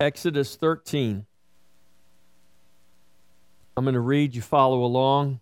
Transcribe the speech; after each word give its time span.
Exodus 0.00 0.54
13. 0.54 1.26
I'm 3.76 3.84
going 3.84 3.94
to 3.94 4.00
read, 4.00 4.36
you 4.36 4.42
follow 4.42 4.84
along. 4.84 5.40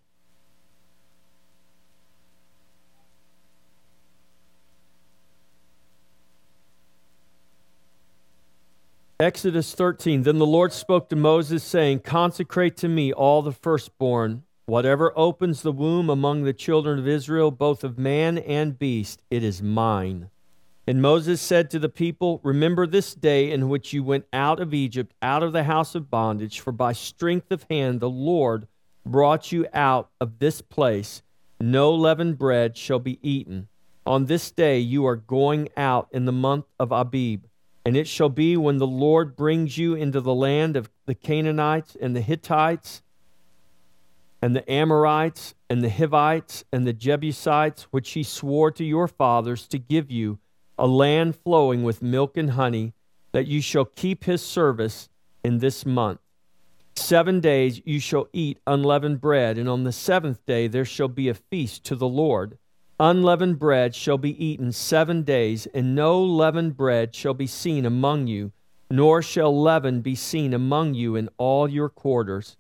Exodus 9.21 9.75
13. 9.75 10.23
Then 10.23 10.39
the 10.39 10.47
Lord 10.47 10.73
spoke 10.73 11.11
to 11.11 11.17
Moses, 11.17 11.63
saying, 11.63 12.01
Consecrate 12.01 12.79
to 12.79 12.89
me 12.89 13.13
all 13.13 13.43
the 13.43 13.53
firstborn, 13.53 14.45
whatever 14.65 15.13
opens 15.19 15.61
the 15.61 15.73
womb 15.73 16.09
among 16.09 16.45
the 16.45 16.55
children 16.55 16.99
of 16.99 17.07
Israel, 17.07 17.51
both 17.51 17.85
of 17.85 17.99
man 17.99 18.39
and 18.39 18.79
beast, 18.79 19.21
it 19.31 19.43
is 19.43 19.63
mine. 19.63 20.31
And 20.89 21.03
Moses 21.03 21.41
said 21.41 21.69
to 21.71 21.81
the 21.81 21.89
people, 21.89 22.41
Remember 22.45 22.87
this 22.87 23.13
day 23.15 23.51
in 23.51 23.69
which 23.69 23.93
you 23.93 24.05
went 24.05 24.27
out 24.33 24.61
of 24.61 24.73
Egypt, 24.73 25.15
out 25.21 25.43
of 25.43 25.53
the 25.53 25.65
house 25.65 25.97
of 25.97 26.11
bondage, 26.11 26.61
for 26.61 26.71
by 26.71 26.93
strength 26.93 27.51
of 27.51 27.67
hand 27.69 27.99
the 27.99 28.11
Lord 28.11 28.69
brought 29.05 29.51
you 29.51 29.67
out 29.75 30.11
of 30.21 30.39
this 30.39 30.61
place. 30.61 31.23
No 31.61 31.93
leavened 31.93 32.39
bread 32.39 32.77
shall 32.77 33.01
be 33.01 33.19
eaten. 33.21 33.69
On 34.07 34.27
this 34.27 34.53
day 34.53 34.79
you 34.79 35.05
are 35.07 35.17
going 35.17 35.69
out 35.77 36.09
in 36.13 36.25
the 36.25 36.33
month 36.33 36.67
of 36.79 36.93
Abib. 36.93 37.47
And 37.85 37.97
it 37.97 38.07
shall 38.07 38.29
be 38.29 38.57
when 38.57 38.79
the 38.79 38.87
Lord 38.87 39.37
brings 39.37 39.79
you 39.79 39.95
into 39.95 40.21
the 40.21 40.35
land 40.35 40.77
of 40.77 40.91
the 41.07 41.15
Canaanites 41.15 41.97
and 42.01 42.15
the 42.15 42.21
Hittites 42.21 43.03
and 44.43 44.55
the 44.55 44.71
Amorites 44.71 45.55
and 45.71 45.83
the 45.83 45.91
Hivites 45.91 46.65
and 46.73 46.87
the 46.87 46.93
Jebusites, 46.93 47.85
which 47.91 48.11
he 48.11 48.23
swore 48.23 48.71
to 48.73 48.85
your 48.85 49.09
fathers 49.09 49.67
to 49.69 49.79
give 49.79 50.11
you, 50.11 50.39
a 50.79 50.87
land 50.87 51.37
flowing 51.37 51.83
with 51.83 52.03
milk 52.03 52.37
and 52.37 52.51
honey, 52.51 52.93
that 53.33 53.47
you 53.47 53.61
shall 53.61 53.85
keep 53.85 54.25
his 54.25 54.43
service 54.43 55.09
in 55.43 55.59
this 55.59 55.87
month. 55.87 56.21
Seven 56.95 57.41
days 57.41 57.83
you 57.85 58.01
shall 58.01 58.29
eat 58.33 58.59
unleavened 58.67 59.21
bread, 59.21 59.59
and 59.59 59.69
on 59.69 59.85
the 59.85 59.93
seventh 59.93 60.45
day 60.47 60.67
there 60.67 60.85
shall 60.85 61.09
be 61.09 61.29
a 61.29 61.35
feast 61.35 61.85
to 61.85 61.95
the 61.95 62.09
Lord. 62.09 62.59
Unleavened 62.99 63.59
bread 63.59 63.95
shall 63.95 64.17
be 64.17 64.43
eaten 64.43 64.73
seven 64.73 65.23
days, 65.23 65.67
and 65.67 65.95
no 65.95 66.23
leavened 66.23 66.77
bread 66.77 67.15
shall 67.15 67.35
be 67.35 67.47
seen 67.47 67.85
among 67.85 68.27
you, 68.27 68.53
nor 68.91 69.21
shall 69.21 69.61
leaven 69.61 70.01
be 70.01 70.15
seen 70.15 70.55
among 70.55 70.95
you 70.95 71.17
in 71.17 71.29
all 71.37 71.69
your 71.69 71.91
quarters. 71.91 72.57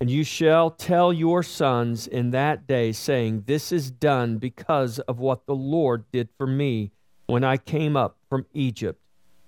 And 0.00 0.10
you 0.10 0.22
shall 0.22 0.70
tell 0.70 1.12
your 1.12 1.42
sons 1.42 2.06
in 2.06 2.30
that 2.30 2.66
day, 2.66 2.92
saying, 2.92 3.44
This 3.46 3.72
is 3.72 3.90
done 3.90 4.36
because 4.36 4.98
of 5.00 5.18
what 5.18 5.46
the 5.46 5.56
Lord 5.56 6.04
did 6.12 6.28
for 6.36 6.46
me 6.46 6.92
when 7.28 7.44
I 7.44 7.56
came 7.56 7.96
up 7.96 8.16
from 8.28 8.46
Egypt. 8.52 9.00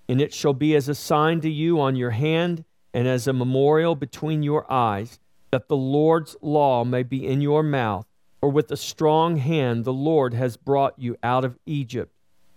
And 0.09 0.21
it 0.21 0.33
shall 0.33 0.55
be 0.55 0.77
as 0.77 0.89
a 0.89 0.95
sign 0.95 1.41
to 1.41 1.51
you 1.51 1.81
on 1.81 1.97
your 1.97 2.11
hand 2.11 2.65
and 2.95 3.09
as 3.09 3.27
a 3.27 3.33
memorial 3.33 3.97
between 3.97 4.43
your 4.43 4.71
eyes, 4.71 5.19
that 5.51 5.69
the 5.69 5.77
Lord's 5.77 6.37
law 6.41 6.85
may 6.85 7.03
be 7.03 7.27
in 7.27 7.41
your 7.41 7.63
mouth 7.63 8.07
for 8.41 8.49
with 8.49 8.71
a 8.71 8.77
strong 8.77 9.37
hand 9.37 9.85
the 9.85 9.93
Lord 9.93 10.35
has 10.35 10.57
brought 10.57 10.99
you 10.99 11.17
out 11.23 11.45
of 11.45 11.59
Egypt. 11.67 12.13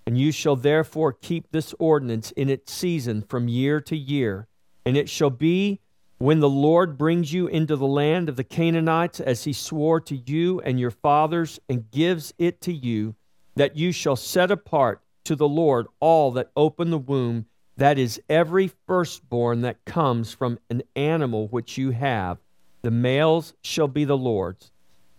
And 0.05 0.17
you 0.17 0.31
shall 0.31 0.55
therefore 0.55 1.13
keep 1.13 1.51
this 1.51 1.73
ordinance 1.79 2.31
in 2.31 2.49
its 2.49 2.73
season 2.73 3.21
from 3.21 3.47
year 3.47 3.79
to 3.81 3.95
year. 3.95 4.47
And 4.85 4.97
it 4.97 5.09
shall 5.09 5.29
be 5.29 5.79
when 6.17 6.39
the 6.39 6.49
Lord 6.49 6.97
brings 6.97 7.33
you 7.33 7.47
into 7.47 7.75
the 7.75 7.87
land 7.87 8.29
of 8.29 8.35
the 8.35 8.43
Canaanites, 8.43 9.19
as 9.19 9.43
he 9.43 9.53
swore 9.53 9.99
to 10.01 10.15
you 10.15 10.61
and 10.61 10.79
your 10.79 10.91
fathers, 10.91 11.59
and 11.67 11.91
gives 11.91 12.33
it 12.37 12.61
to 12.61 12.73
you, 12.73 13.15
that 13.55 13.75
you 13.75 13.91
shall 13.91 14.15
set 14.15 14.49
apart 14.49 15.01
to 15.25 15.35
the 15.35 15.47
Lord 15.47 15.87
all 15.99 16.31
that 16.31 16.51
open 16.55 16.89
the 16.89 16.97
womb, 16.97 17.45
that 17.77 17.97
is, 17.97 18.21
every 18.29 18.71
firstborn 18.87 19.61
that 19.61 19.83
comes 19.85 20.33
from 20.33 20.59
an 20.69 20.83
animal 20.95 21.47
which 21.47 21.77
you 21.77 21.91
have. 21.91 22.37
The 22.81 22.91
males 22.91 23.53
shall 23.61 23.87
be 23.87 24.05
the 24.05 24.17
Lord's 24.17 24.71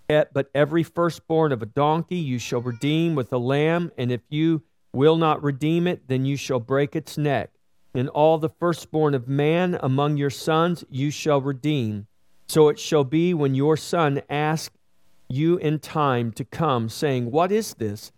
but 0.09 0.51
every 0.55 0.83
firstborn 0.83 1.53
of 1.53 1.63
a 1.63 1.67
donkey 1.67 2.17
you 2.17 2.39
shall 2.39 2.61
redeem 2.61 3.15
with 3.15 3.33
a 3.33 3.39
lamb, 3.39 3.91
and 3.97 4.13
if 4.13 4.21
you 4.29 4.63
will 4.93 5.17
not 5.17 5.43
redeem 5.43 5.87
it, 5.87 6.09
then 6.09 6.25
you 6.25 6.37
shall 6.37 6.61
break 6.61 6.95
its 6.95 7.19
neck. 7.19 7.51
And 7.95 8.09
all 8.09 8.39
the 8.39 8.49
firstborn 8.49 9.15
of 9.15 9.29
man 9.29 9.79
among 9.83 10.17
your 10.17 10.31
sons 10.31 10.85
you 10.91 11.11
shall 11.11 11.41
redeem. 11.41 12.07
So 12.49 12.69
it 12.69 12.79
shall 12.79 13.05
be 13.05 13.33
when 13.35 13.55
your 13.55 13.77
son 13.77 14.23
asks 14.29 14.77
you 15.29 15.57
in 15.57 15.79
time 15.79 16.33
to 16.33 16.45
come, 16.45 16.89
saying, 16.89 17.31
What 17.31 17.51
is 17.51 17.75
this? 17.75 18.13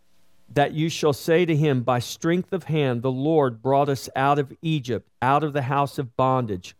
That 0.52 0.72
you 0.72 0.88
shall 0.88 1.12
say 1.12 1.44
to 1.44 1.56
him, 1.56 1.82
By 1.82 1.98
strength 1.98 2.52
of 2.52 2.64
hand 2.64 3.02
the 3.02 3.10
Lord 3.10 3.62
brought 3.62 3.88
us 3.88 4.08
out 4.16 4.38
of 4.38 4.52
Egypt, 4.62 5.08
out 5.20 5.44
of 5.44 5.52
the 5.52 5.62
house 5.62 5.98
of 5.98 6.16
bondage. 6.16 6.74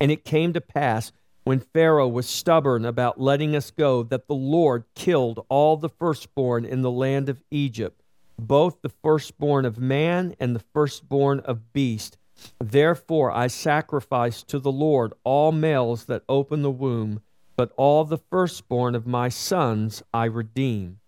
And 0.00 0.10
it 0.10 0.24
came 0.24 0.52
to 0.52 0.60
pass 0.60 1.12
when 1.44 1.60
Pharaoh 1.60 2.08
was 2.08 2.28
stubborn 2.28 2.84
about 2.84 3.20
letting 3.20 3.56
us 3.56 3.70
go, 3.70 4.02
that 4.04 4.28
the 4.28 4.34
Lord 4.34 4.84
killed 4.94 5.44
all 5.48 5.76
the 5.76 5.88
firstborn 5.88 6.64
in 6.64 6.82
the 6.82 6.90
land 6.90 7.28
of 7.28 7.42
Egypt, 7.50 8.00
both 8.38 8.80
the 8.80 8.88
firstborn 8.88 9.64
of 9.64 9.78
man 9.78 10.34
and 10.38 10.54
the 10.54 10.64
firstborn 10.72 11.40
of 11.40 11.72
beast. 11.72 12.16
Therefore 12.60 13.30
I 13.30 13.48
sacrifice 13.48 14.42
to 14.44 14.58
the 14.58 14.72
Lord 14.72 15.12
all 15.24 15.52
males 15.52 16.04
that 16.04 16.22
open 16.28 16.62
the 16.62 16.70
womb, 16.70 17.22
but 17.56 17.72
all 17.76 18.04
the 18.04 18.18
firstborn 18.18 18.94
of 18.94 19.06
my 19.06 19.28
sons 19.28 20.02
I 20.14 20.24
redeem. 20.24 20.98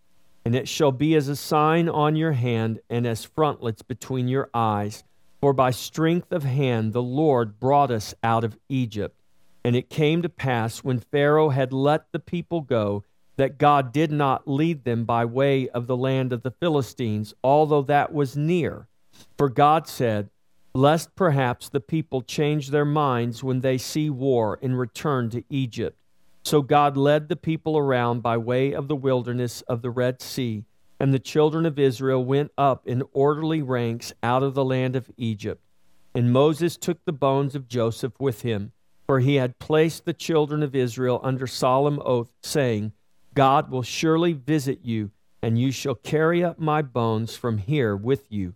And 0.45 0.55
it 0.55 0.69
shall 0.69 0.93
be 0.93 1.15
as 1.15 1.29
a 1.29 1.37
sign 1.37 1.89
on 1.89 2.17
your 2.17 2.33
hand 2.33 2.81
and 2.91 3.07
as 3.07 3.25
frontlets 3.25 3.83
between 3.83 4.29
your 4.29 4.51
eyes. 4.53 5.05
For 5.41 5.53
by 5.53 5.71
strength 5.71 6.33
of 6.33 6.43
hand 6.43 6.93
the 6.93 7.03
Lord 7.03 7.59
brought 7.59 7.91
us 7.91 8.15
out 8.23 8.45
of 8.45 8.59
Egypt. 8.69 9.19
And 9.65 9.75
it 9.75 9.89
came 9.89 10.21
to 10.23 10.29
pass 10.29 10.85
when 10.85 11.01
Pharaoh 11.01 11.49
had 11.49 11.73
let 11.73 12.13
the 12.13 12.19
people 12.19 12.61
go 12.61 13.05
that 13.37 13.59
God 13.59 13.93
did 13.93 14.13
not 14.13 14.47
lead 14.47 14.85
them 14.85 15.05
by 15.05 15.25
way 15.25 15.69
of 15.71 15.87
the 15.87 15.97
land 15.97 16.33
of 16.33 16.43
the 16.43 16.51
Philistines, 16.51 17.35
although 17.43 17.83
that 17.83 18.13
was 18.13 18.37
near. 18.37 18.89
For 19.37 19.49
God 19.49 19.89
said, 19.89 20.31
Lest 20.75 21.15
perhaps 21.15 21.69
the 21.69 21.81
people 21.81 22.21
change 22.21 22.71
their 22.71 22.85
minds 22.85 23.45
when 23.45 23.61
they 23.61 23.79
see 23.79 24.11
war 24.11 24.59
and 24.61 24.79
return 24.79 25.31
to 25.31 25.45
Egypt. 25.49 25.97
So 26.45 26.63
God 26.63 26.97
led 26.97 27.29
the 27.29 27.37
people 27.37 27.77
around 27.79 28.23
by 28.23 28.37
way 28.37 28.73
of 28.73 28.89
the 28.89 28.97
wilderness 28.97 29.63
of 29.63 29.83
the 29.83 29.91
Red 29.91 30.21
Sea, 30.21 30.65
and 31.01 31.13
the 31.13 31.19
children 31.19 31.67
of 31.67 31.79
Israel 31.79 32.25
went 32.25 32.53
up 32.57 32.87
in 32.87 33.03
orderly 33.13 33.63
ranks 33.63 34.13
out 34.23 34.43
of 34.43 34.55
the 34.55 34.65
land 34.65 34.95
of 34.95 35.11
Egypt. 35.17 35.63
And 36.15 36.33
Moses 36.33 36.77
took 36.77 37.05
the 37.05 37.13
bones 37.13 37.55
of 37.55 37.69
Joseph 37.69 38.21
with 38.21 38.43
him 38.43 38.73
for 39.07 39.21
he 39.21 39.35
had 39.37 39.59
placed 39.59 40.05
the 40.05 40.15
children 40.15 40.63
of 40.63 40.75
Israel 40.75 41.21
under 41.23 41.47
solemn 41.47 42.01
oath, 42.05 42.33
saying, 42.43 42.93
God 43.35 43.71
will 43.71 43.83
surely 43.83 44.33
visit 44.33 44.81
you, 44.83 45.11
and 45.43 45.59
you 45.59 45.71
shall 45.73 45.95
carry 45.95 46.43
up 46.43 46.59
my 46.59 46.81
bones 46.81 47.37
from 47.37 47.59
here 47.59 47.95
with 47.95 48.31
you. 48.31 48.55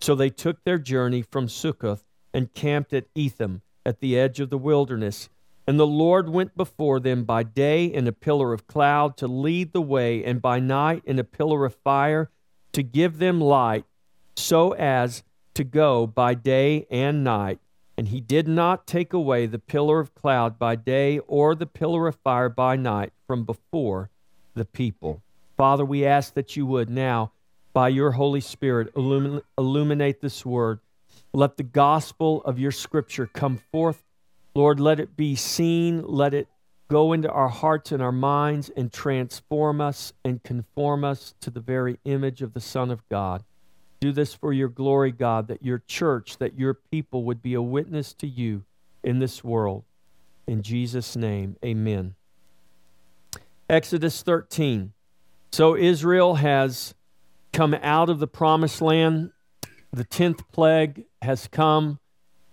So 0.00 0.14
they 0.14 0.30
took 0.30 0.64
their 0.64 0.78
journey 0.78 1.22
from 1.22 1.48
Succoth 1.48 2.04
and 2.32 2.54
camped 2.54 2.94
at 2.94 3.08
Etham, 3.14 3.60
at 3.84 4.00
the 4.00 4.18
edge 4.18 4.40
of 4.40 4.50
the 4.50 4.58
wilderness. 4.58 5.28
And 5.70 5.78
the 5.78 5.86
Lord 5.86 6.28
went 6.28 6.56
before 6.56 6.98
them 6.98 7.22
by 7.22 7.44
day 7.44 7.84
in 7.84 8.08
a 8.08 8.12
pillar 8.12 8.52
of 8.52 8.66
cloud 8.66 9.16
to 9.18 9.28
lead 9.28 9.72
the 9.72 9.80
way, 9.80 10.24
and 10.24 10.42
by 10.42 10.58
night 10.58 11.04
in 11.06 11.20
a 11.20 11.24
pillar 11.24 11.64
of 11.64 11.76
fire 11.76 12.28
to 12.72 12.82
give 12.82 13.18
them 13.18 13.40
light, 13.40 13.84
so 14.34 14.72
as 14.72 15.22
to 15.54 15.62
go 15.62 16.08
by 16.08 16.34
day 16.34 16.88
and 16.90 17.22
night 17.22 17.60
and 18.00 18.08
he 18.08 18.20
did 18.22 18.48
not 18.48 18.86
take 18.86 19.12
away 19.12 19.44
the 19.44 19.58
pillar 19.58 20.00
of 20.00 20.14
cloud 20.14 20.58
by 20.58 20.74
day 20.74 21.18
or 21.26 21.54
the 21.54 21.66
pillar 21.66 22.08
of 22.08 22.16
fire 22.24 22.48
by 22.48 22.74
night 22.74 23.12
from 23.26 23.44
before 23.44 24.08
the 24.54 24.64
people. 24.64 25.22
Father, 25.58 25.84
we 25.84 26.06
ask 26.06 26.32
that 26.32 26.56
you 26.56 26.64
would 26.64 26.88
now, 26.88 27.32
by 27.74 27.90
your 27.90 28.12
Holy 28.12 28.40
Spirit, 28.40 28.94
illumin- 28.94 29.42
illuminate 29.58 30.22
this 30.22 30.46
word. 30.46 30.80
Let 31.34 31.58
the 31.58 31.62
gospel 31.62 32.42
of 32.44 32.58
your 32.58 32.72
scripture 32.72 33.26
come 33.26 33.58
forth. 33.70 34.02
Lord, 34.54 34.80
let 34.80 35.00
it 35.00 35.16
be 35.16 35.34
seen. 35.36 36.02
Let 36.02 36.34
it 36.34 36.48
go 36.88 37.12
into 37.12 37.30
our 37.30 37.48
hearts 37.48 37.92
and 37.92 38.02
our 38.02 38.12
minds 38.12 38.70
and 38.76 38.92
transform 38.92 39.80
us 39.80 40.12
and 40.24 40.42
conform 40.42 41.04
us 41.04 41.34
to 41.40 41.50
the 41.50 41.60
very 41.60 41.98
image 42.04 42.42
of 42.42 42.52
the 42.52 42.60
Son 42.60 42.90
of 42.90 43.08
God. 43.08 43.44
Do 44.00 44.12
this 44.12 44.34
for 44.34 44.52
your 44.52 44.68
glory, 44.68 45.12
God, 45.12 45.48
that 45.48 45.62
your 45.62 45.82
church, 45.86 46.38
that 46.38 46.58
your 46.58 46.74
people 46.74 47.24
would 47.24 47.42
be 47.42 47.54
a 47.54 47.62
witness 47.62 48.12
to 48.14 48.26
you 48.26 48.64
in 49.04 49.18
this 49.18 49.44
world. 49.44 49.84
In 50.46 50.62
Jesus' 50.62 51.14
name, 51.14 51.56
amen. 51.64 52.14
Exodus 53.68 54.22
13. 54.22 54.92
So 55.52 55.76
Israel 55.76 56.36
has 56.36 56.94
come 57.52 57.74
out 57.74 58.08
of 58.08 58.18
the 58.18 58.26
promised 58.26 58.82
land. 58.82 59.30
The 59.92 60.04
tenth 60.04 60.50
plague 60.50 61.04
has 61.22 61.46
come. 61.46 62.00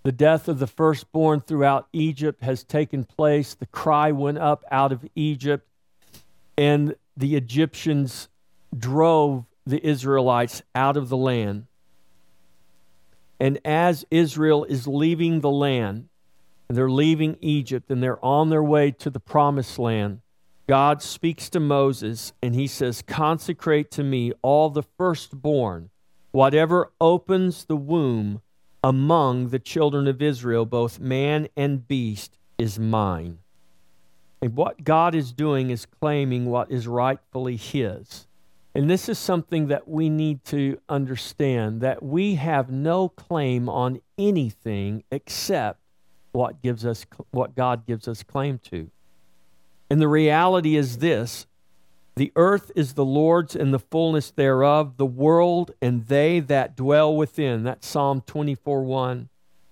The 0.02 0.12
death 0.12 0.48
of 0.48 0.58
the 0.58 0.66
firstborn 0.66 1.40
throughout 1.40 1.88
Egypt 1.92 2.42
has 2.42 2.62
taken 2.64 3.04
place. 3.04 3.54
The 3.54 3.66
cry 3.66 4.12
went 4.12 4.38
up 4.38 4.64
out 4.70 4.92
of 4.92 5.04
Egypt, 5.14 5.66
and 6.56 6.94
the 7.16 7.36
Egyptians 7.36 8.28
drove 8.76 9.44
the 9.66 9.84
Israelites 9.86 10.62
out 10.74 10.96
of 10.96 11.08
the 11.08 11.16
land. 11.16 11.66
And 13.40 13.58
as 13.64 14.04
Israel 14.10 14.64
is 14.64 14.86
leaving 14.86 15.40
the 15.40 15.50
land, 15.50 16.08
and 16.68 16.76
they're 16.76 16.90
leaving 16.90 17.36
Egypt, 17.40 17.90
and 17.90 18.02
they're 18.02 18.24
on 18.24 18.50
their 18.50 18.62
way 18.62 18.90
to 18.92 19.10
the 19.10 19.20
promised 19.20 19.78
land, 19.78 20.20
God 20.68 21.02
speaks 21.02 21.48
to 21.50 21.60
Moses, 21.60 22.32
and 22.42 22.54
he 22.54 22.66
says, 22.66 23.02
Consecrate 23.02 23.90
to 23.92 24.04
me 24.04 24.32
all 24.42 24.70
the 24.70 24.82
firstborn, 24.82 25.90
whatever 26.30 26.92
opens 27.00 27.64
the 27.64 27.76
womb 27.76 28.42
among 28.82 29.48
the 29.48 29.58
children 29.58 30.06
of 30.06 30.22
Israel, 30.22 30.64
both 30.64 31.00
man 31.00 31.48
and 31.56 31.86
beast, 31.86 32.38
is 32.58 32.78
mine. 32.78 33.38
And 34.40 34.54
what 34.54 34.84
God 34.84 35.14
is 35.14 35.32
doing 35.32 35.70
is 35.70 35.86
claiming 35.86 36.46
what 36.46 36.70
is 36.70 36.86
rightfully 36.86 37.56
His. 37.56 38.26
And 38.74 38.88
this 38.88 39.08
is 39.08 39.18
something 39.18 39.68
that 39.68 39.88
we 39.88 40.08
need 40.08 40.44
to 40.46 40.80
understand 40.88 41.80
that 41.80 42.02
we 42.02 42.36
have 42.36 42.70
no 42.70 43.08
claim 43.08 43.68
on 43.68 44.00
anything 44.16 45.02
except 45.10 45.80
what 46.32 46.62
gives 46.62 46.86
us 46.86 47.04
what 47.30 47.56
God 47.56 47.86
gives 47.86 48.06
us 48.06 48.22
claim 48.22 48.58
to. 48.70 48.90
And 49.90 50.00
the 50.00 50.08
reality 50.08 50.76
is 50.76 50.98
this 50.98 51.46
the 52.18 52.32
earth 52.36 52.70
is 52.74 52.94
the 52.94 53.04
Lord's 53.04 53.56
and 53.56 53.72
the 53.72 53.78
fullness 53.78 54.30
thereof, 54.30 54.96
the 54.96 55.06
world 55.06 55.70
and 55.80 56.06
they 56.06 56.40
that 56.40 56.76
dwell 56.76 57.14
within. 57.14 57.62
That's 57.62 57.86
Psalm 57.86 58.22
24 58.26 58.82
1. 58.82 59.28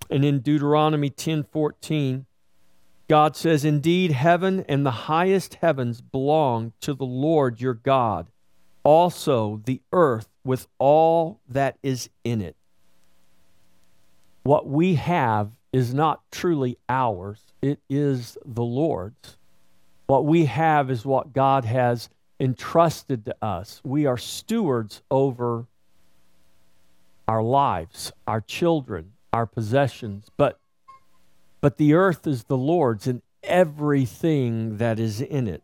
And 0.08 0.24
in 0.24 0.38
Deuteronomy 0.38 1.10
ten 1.10 1.42
fourteen, 1.42 2.26
God 3.08 3.36
says, 3.36 3.64
Indeed, 3.64 4.12
heaven 4.12 4.64
and 4.68 4.86
the 4.86 4.92
highest 4.92 5.54
heavens 5.54 6.00
belong 6.00 6.72
to 6.80 6.94
the 6.94 7.04
Lord 7.04 7.60
your 7.60 7.74
God, 7.74 8.28
also 8.84 9.60
the 9.64 9.82
earth 9.92 10.28
with 10.44 10.68
all 10.78 11.40
that 11.48 11.76
is 11.82 12.08
in 12.22 12.40
it. 12.40 12.56
What 14.44 14.68
we 14.68 14.94
have 14.94 15.50
is 15.72 15.92
not 15.92 16.22
truly 16.30 16.78
ours, 16.88 17.40
it 17.60 17.80
is 17.90 18.38
the 18.44 18.62
Lord's. 18.62 19.36
What 20.06 20.24
we 20.24 20.44
have 20.44 20.88
is 20.88 21.04
what 21.04 21.32
God 21.32 21.64
has 21.64 22.08
entrusted 22.38 23.24
to 23.24 23.36
us. 23.42 23.80
We 23.84 24.06
are 24.06 24.18
stewards 24.18 25.02
over 25.10 25.66
our 27.28 27.42
lives, 27.42 28.12
our 28.26 28.40
children, 28.40 29.12
our 29.32 29.46
possessions, 29.46 30.30
but 30.36 30.58
but 31.60 31.78
the 31.78 31.94
earth 31.94 32.26
is 32.26 32.44
the 32.44 32.56
Lord's 32.56 33.06
and 33.06 33.22
everything 33.42 34.76
that 34.76 34.98
is 34.98 35.20
in 35.20 35.48
it. 35.48 35.62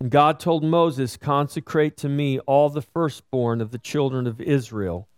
And 0.00 0.10
God 0.10 0.40
told 0.40 0.64
Moses, 0.64 1.16
Consecrate 1.16 1.96
to 1.98 2.08
me 2.08 2.38
all 2.40 2.68
the 2.68 2.82
firstborn 2.82 3.60
of 3.60 3.70
the 3.70 3.78
children 3.78 4.26
of 4.26 4.40
Israel. 4.40 5.08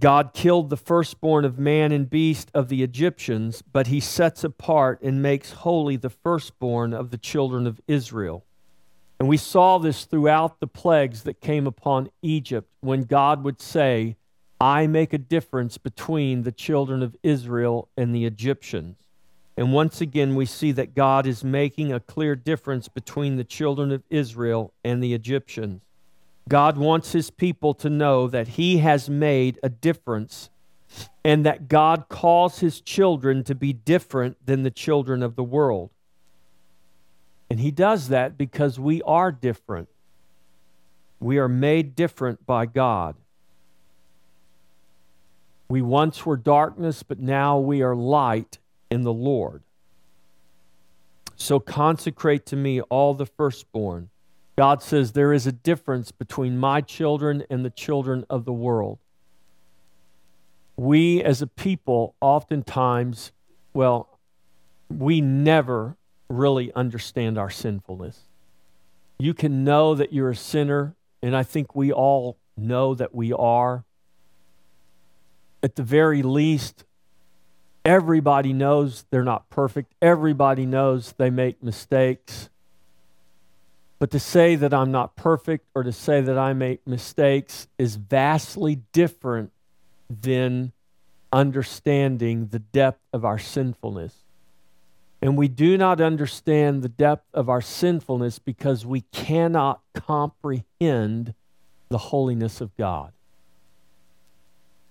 God 0.00 0.32
killed 0.32 0.70
the 0.70 0.78
firstborn 0.78 1.44
of 1.44 1.58
man 1.58 1.92
and 1.92 2.08
beast 2.08 2.50
of 2.54 2.70
the 2.70 2.82
Egyptians, 2.82 3.62
but 3.62 3.88
he 3.88 4.00
sets 4.00 4.42
apart 4.42 5.02
and 5.02 5.20
makes 5.20 5.52
holy 5.52 5.96
the 5.96 6.08
firstborn 6.08 6.94
of 6.94 7.10
the 7.10 7.18
children 7.18 7.66
of 7.66 7.82
Israel. 7.86 8.44
And 9.18 9.28
we 9.28 9.36
saw 9.36 9.76
this 9.76 10.06
throughout 10.06 10.58
the 10.58 10.66
plagues 10.66 11.24
that 11.24 11.42
came 11.42 11.66
upon 11.66 12.10
Egypt 12.22 12.70
when 12.80 13.04
God 13.04 13.44
would 13.44 13.60
say, 13.60 14.16
I 14.58 14.86
make 14.86 15.12
a 15.12 15.18
difference 15.18 15.76
between 15.76 16.42
the 16.42 16.52
children 16.52 17.02
of 17.02 17.14
Israel 17.22 17.90
and 17.94 18.14
the 18.14 18.24
Egyptians. 18.24 18.96
And 19.58 19.74
once 19.74 20.00
again, 20.00 20.34
we 20.34 20.46
see 20.46 20.72
that 20.72 20.94
God 20.94 21.26
is 21.26 21.44
making 21.44 21.92
a 21.92 22.00
clear 22.00 22.34
difference 22.34 22.88
between 22.88 23.36
the 23.36 23.44
children 23.44 23.92
of 23.92 24.02
Israel 24.08 24.72
and 24.82 25.02
the 25.02 25.12
Egyptians. 25.12 25.82
God 26.48 26.76
wants 26.76 27.12
his 27.12 27.30
people 27.30 27.74
to 27.74 27.90
know 27.90 28.26
that 28.26 28.48
he 28.48 28.78
has 28.78 29.08
made 29.08 29.58
a 29.62 29.68
difference 29.68 30.50
and 31.24 31.46
that 31.46 31.68
God 31.68 32.06
calls 32.08 32.58
his 32.60 32.80
children 32.80 33.44
to 33.44 33.54
be 33.54 33.72
different 33.72 34.36
than 34.44 34.62
the 34.62 34.70
children 34.70 35.22
of 35.22 35.36
the 35.36 35.44
world. 35.44 35.90
And 37.48 37.60
he 37.60 37.70
does 37.70 38.08
that 38.08 38.38
because 38.38 38.78
we 38.78 39.02
are 39.02 39.30
different. 39.30 39.88
We 41.18 41.38
are 41.38 41.48
made 41.48 41.94
different 41.94 42.46
by 42.46 42.66
God. 42.66 43.16
We 45.68 45.82
once 45.82 46.24
were 46.24 46.36
darkness, 46.36 47.02
but 47.02 47.20
now 47.20 47.58
we 47.58 47.82
are 47.82 47.94
light 47.94 48.58
in 48.90 49.02
the 49.02 49.12
Lord. 49.12 49.62
So 51.36 51.60
consecrate 51.60 52.44
to 52.46 52.56
me 52.56 52.80
all 52.82 53.14
the 53.14 53.26
firstborn. 53.26 54.10
God 54.56 54.82
says 54.82 55.12
there 55.12 55.32
is 55.32 55.46
a 55.46 55.52
difference 55.52 56.12
between 56.12 56.58
my 56.58 56.80
children 56.80 57.44
and 57.48 57.64
the 57.64 57.70
children 57.70 58.26
of 58.28 58.44
the 58.44 58.52
world. 58.52 58.98
We 60.76 61.22
as 61.22 61.40
a 61.42 61.46
people, 61.46 62.14
oftentimes, 62.20 63.32
well, 63.72 64.18
we 64.88 65.20
never 65.20 65.96
really 66.28 66.72
understand 66.74 67.38
our 67.38 67.50
sinfulness. 67.50 68.20
You 69.18 69.34
can 69.34 69.64
know 69.64 69.94
that 69.94 70.12
you're 70.12 70.30
a 70.30 70.36
sinner, 70.36 70.94
and 71.22 71.36
I 71.36 71.42
think 71.42 71.74
we 71.74 71.92
all 71.92 72.38
know 72.56 72.94
that 72.94 73.14
we 73.14 73.32
are 73.32 73.84
at 75.62 75.76
the 75.76 75.82
very 75.82 76.22
least, 76.22 76.84
everybody 77.84 78.52
knows 78.52 79.04
they're 79.10 79.24
not 79.24 79.48
perfect. 79.50 79.94
Everybody 80.00 80.66
knows 80.66 81.14
they 81.18 81.30
make 81.30 81.62
mistakes. 81.62 82.49
But 84.00 84.10
to 84.10 84.18
say 84.18 84.56
that 84.56 84.74
I'm 84.74 84.90
not 84.90 85.14
perfect 85.14 85.68
or 85.74 85.84
to 85.84 85.92
say 85.92 86.20
that 86.20 86.36
I 86.36 86.52
make 86.52 86.84
mistakes 86.86 87.68
is 87.78 87.94
vastly 87.94 88.82
different 88.92 89.52
than 90.08 90.72
understanding 91.32 92.48
the 92.48 92.58
depth 92.58 93.00
of 93.12 93.24
our 93.24 93.38
sinfulness. 93.38 94.14
And 95.22 95.36
we 95.36 95.46
do 95.46 95.78
not 95.78 96.00
understand 96.00 96.82
the 96.82 96.88
depth 96.88 97.26
of 97.32 97.48
our 97.48 97.60
sinfulness 97.60 98.40
because 98.40 98.84
we 98.84 99.02
cannot 99.12 99.80
comprehend 99.94 101.34
the 101.88 101.98
holiness 101.98 102.60
of 102.60 102.76
God 102.76 103.12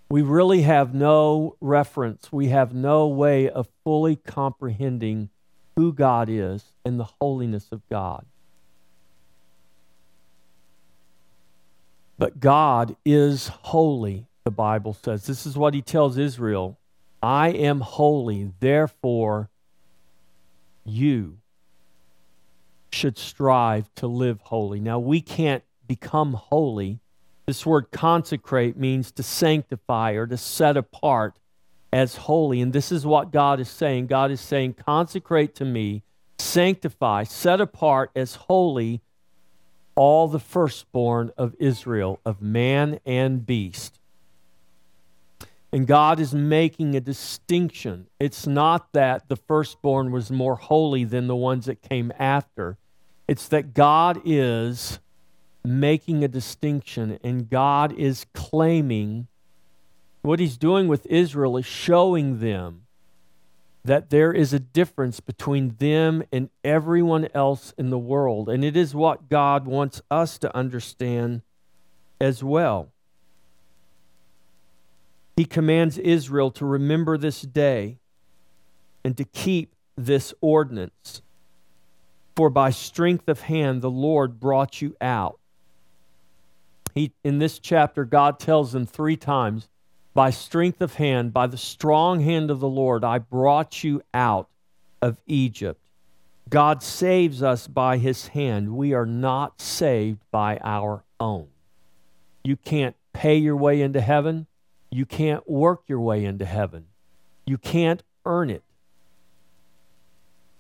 we 0.10 0.24
really 0.24 0.64
have 0.64 0.94
no 0.94 1.56
reference, 1.62 2.32
we 2.32 2.48
have 2.48 2.74
no 2.74 3.08
way 3.08 3.48
of 3.48 3.70
fully 3.84 4.16
comprehending 4.16 5.30
who 5.76 5.94
God 5.94 6.30
is 6.30 6.74
and 6.84 7.00
the 7.00 7.08
holiness 7.22 7.68
of 7.72 7.88
God. 7.90 8.26
But 12.20 12.40
God 12.40 12.96
is 13.04 13.48
holy, 13.48 14.28
the 14.44 14.52
Bible 14.52 14.94
says. 14.94 15.26
This 15.26 15.48
is 15.48 15.58
what 15.58 15.74
he 15.74 15.82
tells 15.82 16.18
Israel 16.18 16.78
I 17.24 17.50
am 17.50 17.82
holy, 17.82 18.52
therefore 18.60 19.50
you 20.86 21.40
should 22.92 23.18
strive 23.18 23.90
to 23.96 24.08
live 24.08 24.40
holy. 24.42 24.80
Now, 24.80 25.00
we 25.00 25.22
can't 25.22 25.64
become 25.88 26.34
holy 26.34 27.00
this 27.50 27.66
word 27.66 27.90
consecrate 27.90 28.78
means 28.78 29.12
to 29.14 29.24
sanctify 29.24 30.12
or 30.12 30.28
to 30.28 30.38
set 30.38 30.78
apart 30.78 31.40
as 31.92 32.16
holy. 32.16 32.62
And 32.62 32.72
this 32.72 32.92
is 32.92 33.08
what 33.08 33.32
God 33.32 33.60
is 33.60 33.68
saying. 33.68 34.06
God 34.06 34.30
is 34.30 34.40
saying, 34.40 34.76
consecrate 34.76 35.56
to 35.56 35.66
me, 35.66 36.04
sanctify, 36.38 37.24
set 37.24 37.60
apart 37.60 38.12
as 38.16 38.36
holy 38.36 39.02
all 39.96 40.28
the 40.28 40.40
firstborn 40.40 41.32
of 41.38 41.56
Israel, 41.60 42.20
of 42.26 42.42
man 42.42 43.00
and 43.06 43.46
beast. 43.46 44.00
And 45.72 45.86
God 45.86 46.20
is 46.20 46.34
making 46.34 46.96
a 46.96 47.00
distinction. 47.00 48.08
It's 48.20 48.48
not 48.48 48.92
that 48.94 49.28
the 49.30 49.36
firstborn 49.36 50.12
was 50.12 50.32
more 50.32 50.56
holy 50.56 51.04
than 51.04 51.28
the 51.28 51.36
ones 51.36 51.66
that 51.66 51.82
came 51.82 52.12
after, 52.18 52.78
it's 53.28 53.48
that 53.50 53.76
God 53.76 54.22
is 54.26 55.00
making 55.64 56.24
a 56.24 56.28
distinction, 56.28 57.20
and 57.24 57.50
God 57.50 57.94
is 57.94 58.26
claiming 58.34 59.28
what 60.22 60.40
He's 60.40 60.58
doing 60.58 60.88
with 60.88 61.06
Israel 61.06 61.58
is 61.58 61.66
showing 61.66 62.40
them 62.40 62.88
that 63.90 64.12
there 64.12 64.32
is 64.32 64.54
a 64.54 64.60
difference 64.60 65.20
between 65.20 65.76
them 65.80 66.22
and 66.32 66.52
everyone 66.64 67.28
else 67.34 67.74
in 67.76 67.90
the 67.90 67.98
world. 67.98 68.48
And 68.48 68.64
it 68.64 68.78
is 68.78 68.94
what 68.94 69.30
God 69.30 69.66
wants 69.66 70.00
us 70.12 70.38
to 70.38 70.56
understand 70.56 71.42
as 72.22 72.44
well. 72.44 72.90
He 75.36 75.44
commands 75.44 75.98
Israel 75.98 76.52
to 76.52 76.68
remember 76.68 77.18
this 77.18 77.42
day 77.42 77.98
and 79.04 79.18
to 79.18 79.26
keep 79.26 79.74
this 79.98 80.36
ordinance. 80.40 81.24
For 82.36 82.52
by 82.52 82.70
strength 82.70 83.28
of 83.28 83.42
hand 83.42 83.82
the 83.82 83.90
Lord 83.90 84.40
brought 84.40 84.84
you 84.84 84.96
out. 85.02 85.40
He, 86.94 87.12
in 87.24 87.40
this 87.40 87.58
chapter, 87.58 88.06
God 88.06 88.38
tells 88.38 88.72
them 88.72 88.86
three 88.86 89.18
times 89.18 89.68
by 90.20 90.32
strength 90.32 90.82
of 90.82 90.96
hand, 90.96 91.32
by 91.32 91.48
the 91.48 91.56
strong 91.56 92.20
hand 92.20 92.52
of 92.52 92.60
the 92.60 92.68
Lord, 92.68 93.06
I 93.06 93.20
brought 93.20 93.86
you 93.86 94.02
out 94.14 94.50
of 95.02 95.18
Egypt. 95.28 95.80
God 96.50 96.84
saves 96.84 97.42
us 97.42 97.68
by 97.68 97.96
his 97.96 98.28
hand. 98.28 98.76
We 98.76 98.94
are 98.94 99.06
not 99.06 99.62
saved 99.62 100.20
by 100.30 100.60
our 100.62 101.06
own. 101.22 101.48
You 102.44 102.58
can't 102.58 102.98
pay 103.14 103.38
your 103.38 103.56
way 103.56 103.82
into 103.82 104.02
heaven. 104.02 104.48
You 104.92 105.06
can't 105.06 105.50
work 105.50 105.84
your 105.88 106.02
way 106.02 106.26
into 106.26 106.44
heaven. 106.44 106.88
You 107.46 107.58
can't 107.58 108.04
earn 108.26 108.50
it. 108.50 108.64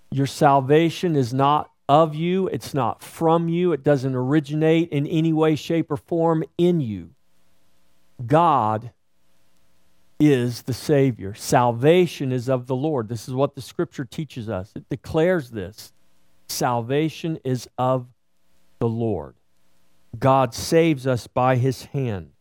Your 0.09 0.25
salvation 0.25 1.17
is 1.17 1.33
not 1.33 1.69
of 1.89 2.15
you, 2.15 2.47
it's 2.47 2.73
not 2.73 3.03
from 3.03 3.49
you, 3.49 3.73
it 3.73 3.83
doesn't 3.83 4.15
originate 4.15 4.87
in 4.91 5.05
any 5.05 5.33
way, 5.33 5.57
shape, 5.57 5.91
or 5.91 5.97
form 5.97 6.45
in 6.57 6.79
you. 6.79 7.09
God 8.25 8.91
is 10.19 10.63
the 10.63 10.73
Savior. 10.73 11.33
Salvation 11.33 12.31
is 12.31 12.49
of 12.49 12.67
the 12.67 12.75
Lord. 12.75 13.07
This 13.07 13.27
is 13.27 13.33
what 13.33 13.55
the 13.55 13.61
scripture 13.61 14.05
teaches 14.05 14.49
us. 14.49 14.71
It 14.75 14.89
declares 14.89 15.51
this 15.51 15.93
salvation 16.47 17.39
is 17.43 17.69
of 17.77 18.07
the 18.79 18.87
Lord. 18.87 19.35
God 20.17 20.53
saves 20.53 21.07
us 21.07 21.27
by 21.27 21.55
his 21.55 21.85
hand. 21.85 22.31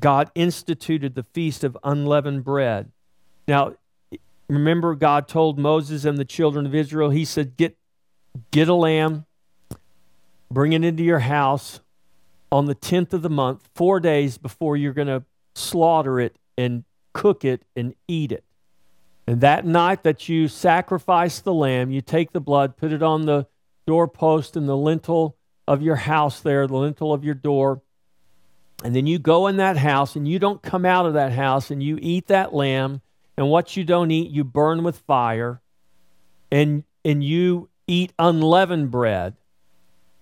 God 0.00 0.30
instituted 0.34 1.14
the 1.14 1.22
feast 1.22 1.62
of 1.62 1.76
unleavened 1.84 2.44
bread. 2.44 2.90
Now, 3.46 3.74
remember, 4.48 4.94
God 4.94 5.28
told 5.28 5.58
Moses 5.58 6.04
and 6.04 6.18
the 6.18 6.24
children 6.24 6.66
of 6.66 6.74
Israel, 6.74 7.10
He 7.10 7.24
said, 7.24 7.56
Get, 7.56 7.76
get 8.50 8.68
a 8.68 8.74
lamb, 8.74 9.26
bring 10.50 10.72
it 10.72 10.84
into 10.84 11.02
your 11.02 11.20
house 11.20 11.80
on 12.50 12.66
the 12.66 12.74
10th 12.74 13.12
of 13.12 13.22
the 13.22 13.30
month, 13.30 13.68
four 13.74 14.00
days 14.00 14.38
before 14.38 14.76
you're 14.76 14.92
going 14.92 15.08
to 15.08 15.24
slaughter 15.54 16.20
it 16.20 16.36
and 16.56 16.84
cook 17.12 17.44
it 17.44 17.62
and 17.74 17.94
eat 18.08 18.32
it. 18.32 18.44
And 19.26 19.40
that 19.40 19.66
night 19.66 20.04
that 20.04 20.28
you 20.28 20.48
sacrifice 20.48 21.40
the 21.40 21.54
lamb, 21.54 21.90
you 21.90 22.00
take 22.00 22.32
the 22.32 22.40
blood, 22.40 22.76
put 22.76 22.92
it 22.92 23.02
on 23.02 23.26
the 23.26 23.46
doorpost 23.86 24.56
and 24.56 24.68
the 24.68 24.76
lintel 24.76 25.36
of 25.66 25.82
your 25.82 25.96
house 25.96 26.40
there, 26.40 26.66
the 26.66 26.76
lintel 26.76 27.12
of 27.12 27.24
your 27.24 27.34
door. 27.34 27.82
And 28.84 28.94
then 28.94 29.06
you 29.06 29.18
go 29.18 29.46
in 29.46 29.56
that 29.56 29.76
house 29.76 30.16
and 30.16 30.28
you 30.28 30.38
don't 30.38 30.62
come 30.62 30.84
out 30.84 31.06
of 31.06 31.14
that 31.14 31.32
house 31.32 31.70
and 31.70 31.82
you 31.82 31.98
eat 32.00 32.28
that 32.28 32.54
lamb. 32.54 33.00
And 33.36 33.50
what 33.50 33.76
you 33.76 33.84
don't 33.84 34.10
eat, 34.10 34.30
you 34.30 34.44
burn 34.44 34.84
with 34.84 34.98
fire. 34.98 35.60
And, 36.50 36.84
and 37.04 37.24
you 37.24 37.68
eat 37.86 38.12
unleavened 38.18 38.90
bread. 38.90 39.34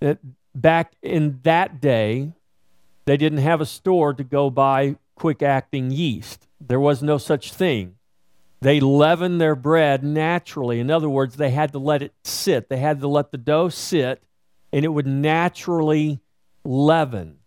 That 0.00 0.18
back 0.54 0.92
in 1.02 1.40
that 1.42 1.80
day, 1.80 2.32
they 3.04 3.16
didn't 3.16 3.38
have 3.38 3.60
a 3.60 3.66
store 3.66 4.14
to 4.14 4.24
go 4.24 4.50
buy 4.50 4.96
quick 5.14 5.42
acting 5.42 5.90
yeast. 5.90 6.48
There 6.60 6.80
was 6.80 7.02
no 7.02 7.18
such 7.18 7.52
thing. 7.52 7.96
They 8.60 8.80
leavened 8.80 9.40
their 9.40 9.54
bread 9.54 10.02
naturally. 10.02 10.80
In 10.80 10.90
other 10.90 11.08
words, 11.08 11.36
they 11.36 11.50
had 11.50 11.72
to 11.72 11.78
let 11.78 12.02
it 12.02 12.14
sit. 12.24 12.68
They 12.68 12.78
had 12.78 13.00
to 13.00 13.08
let 13.08 13.30
the 13.30 13.38
dough 13.38 13.68
sit, 13.68 14.22
and 14.72 14.84
it 14.84 14.88
would 14.88 15.06
naturally 15.06 16.20
leaven. 16.64 17.38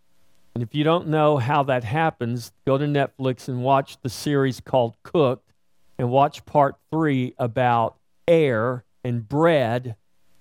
And 0.54 0.64
if 0.64 0.76
you 0.76 0.84
don't 0.84 1.08
know 1.08 1.38
how 1.38 1.64
that 1.64 1.84
happens, 1.84 2.52
go 2.66 2.78
to 2.78 2.86
Netflix 2.86 3.48
and 3.48 3.64
watch 3.64 3.98
the 4.02 4.10
series 4.10 4.60
called 4.60 4.96
Cooked 5.04 5.54
and 5.98 6.10
watch 6.10 6.46
part 6.46 6.76
three 6.92 7.34
about 7.38 7.98
air 8.28 8.84
and 9.04 9.28
bread, 9.28 9.96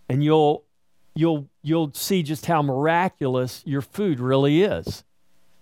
and 0.08 0.22
you'll 0.22 0.64
you'll 1.14 1.48
you'll 1.62 1.92
see 1.94 2.22
just 2.22 2.46
how 2.46 2.62
miraculous 2.62 3.62
your 3.66 3.82
food 3.82 4.20
really 4.20 4.62
is. 4.62 5.04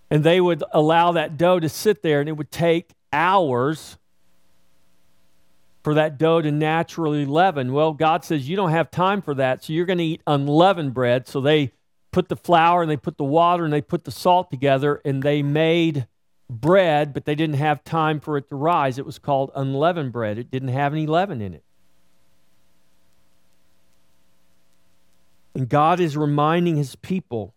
And 0.09 0.23
they 0.23 0.39
would 0.39 0.63
allow 0.71 1.13
that 1.13 1.37
dough 1.37 1.59
to 1.59 1.69
sit 1.69 2.01
there, 2.03 2.19
and 2.19 2.29
it 2.29 2.33
would 2.33 2.51
take 2.51 2.91
hours 3.11 3.97
for 5.83 5.93
that 5.95 6.17
dough 6.17 6.41
to 6.41 6.51
naturally 6.51 7.25
leaven. 7.25 7.71
Well, 7.73 7.93
God 7.93 8.23
says 8.23 8.47
you 8.49 8.55
don't 8.55 8.71
have 8.71 8.91
time 8.91 9.21
for 9.21 9.35
that, 9.35 9.63
so 9.63 9.73
you're 9.73 9.85
going 9.85 9.99
to 9.99 10.03
eat 10.03 10.21
unleavened 10.27 10.93
bread. 10.93 11.27
So 11.27 11.41
they 11.41 11.71
put 12.11 12.29
the 12.29 12.35
flour 12.35 12.81
and 12.81 12.89
they 12.89 12.97
put 12.97 13.17
the 13.17 13.23
water 13.23 13.65
and 13.65 13.73
they 13.73 13.81
put 13.81 14.03
the 14.03 14.11
salt 14.11 14.49
together 14.49 15.01
and 15.03 15.21
they 15.21 15.43
made 15.43 16.07
bread, 16.49 17.13
but 17.13 17.25
they 17.25 17.35
didn't 17.35 17.57
have 17.57 17.83
time 17.83 18.19
for 18.19 18.37
it 18.37 18.47
to 18.49 18.55
rise. 18.55 18.97
It 18.97 19.05
was 19.05 19.19
called 19.19 19.51
unleavened 19.55 20.11
bread, 20.11 20.37
it 20.37 20.51
didn't 20.51 20.69
have 20.69 20.93
any 20.93 21.07
leaven 21.07 21.41
in 21.41 21.53
it. 21.53 21.63
And 25.53 25.69
God 25.69 25.99
is 25.99 26.17
reminding 26.17 26.75
his 26.75 26.95
people 26.95 27.54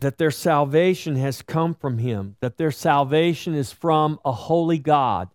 that 0.00 0.18
their 0.18 0.30
salvation 0.30 1.16
has 1.16 1.42
come 1.42 1.74
from 1.74 1.98
him, 1.98 2.36
that 2.40 2.58
their 2.58 2.70
salvation 2.70 3.54
is 3.54 3.72
from 3.72 4.18
a 4.24 4.32
holy 4.32 4.78
God. 4.78 5.28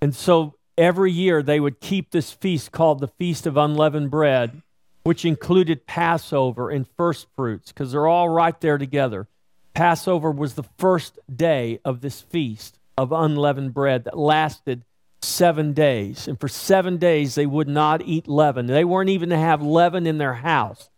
And 0.00 0.14
so 0.14 0.54
every 0.76 1.12
year 1.12 1.42
they 1.42 1.60
would 1.60 1.80
keep 1.80 2.10
this 2.10 2.32
feast 2.32 2.72
called 2.72 3.00
the 3.00 3.08
Feast 3.08 3.46
of 3.46 3.56
Unleavened 3.56 4.10
Bread, 4.10 4.62
which 5.04 5.24
included 5.24 5.86
Passover 5.86 6.70
and 6.70 6.86
first 6.96 7.28
fruits, 7.36 7.70
because 7.70 7.92
they're 7.92 8.08
all 8.08 8.28
right 8.28 8.60
there 8.60 8.78
together. 8.78 9.28
Passover 9.72 10.30
was 10.30 10.54
the 10.54 10.64
first 10.78 11.18
day 11.34 11.80
of 11.84 12.00
this 12.00 12.22
feast 12.22 12.78
of 12.98 13.12
unleavened 13.12 13.74
bread 13.74 14.04
that 14.04 14.18
lasted 14.18 14.82
seven 15.22 15.72
days. 15.74 16.26
And 16.26 16.40
for 16.40 16.48
seven 16.48 16.96
days, 16.96 17.34
they 17.34 17.46
would 17.46 17.68
not 17.68 18.02
eat 18.02 18.26
leaven. 18.26 18.66
They 18.66 18.84
weren't 18.84 19.10
even 19.10 19.28
to 19.30 19.36
have 19.36 19.62
leaven 19.62 20.06
in 20.06 20.18
their 20.18 20.34
house. 20.34 20.88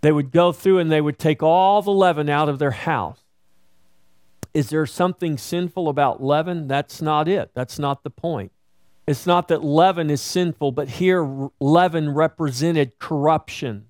They 0.00 0.12
would 0.12 0.30
go 0.30 0.52
through 0.52 0.78
and 0.78 0.90
they 0.90 1.00
would 1.00 1.18
take 1.18 1.42
all 1.42 1.82
the 1.82 1.90
leaven 1.90 2.28
out 2.28 2.48
of 2.48 2.58
their 2.58 2.70
house. 2.70 3.20
Is 4.52 4.70
there 4.70 4.86
something 4.86 5.38
sinful 5.38 5.88
about 5.88 6.22
leaven? 6.22 6.66
That's 6.66 7.00
not 7.00 7.28
it. 7.28 7.50
That's 7.54 7.78
not 7.78 8.02
the 8.02 8.10
point. 8.10 8.52
It's 9.06 9.26
not 9.26 9.48
that 9.48 9.62
leaven 9.62 10.10
is 10.10 10.20
sinful, 10.20 10.72
but 10.72 10.88
here 10.88 11.50
leaven 11.60 12.10
represented 12.10 12.98
corruption. 12.98 13.86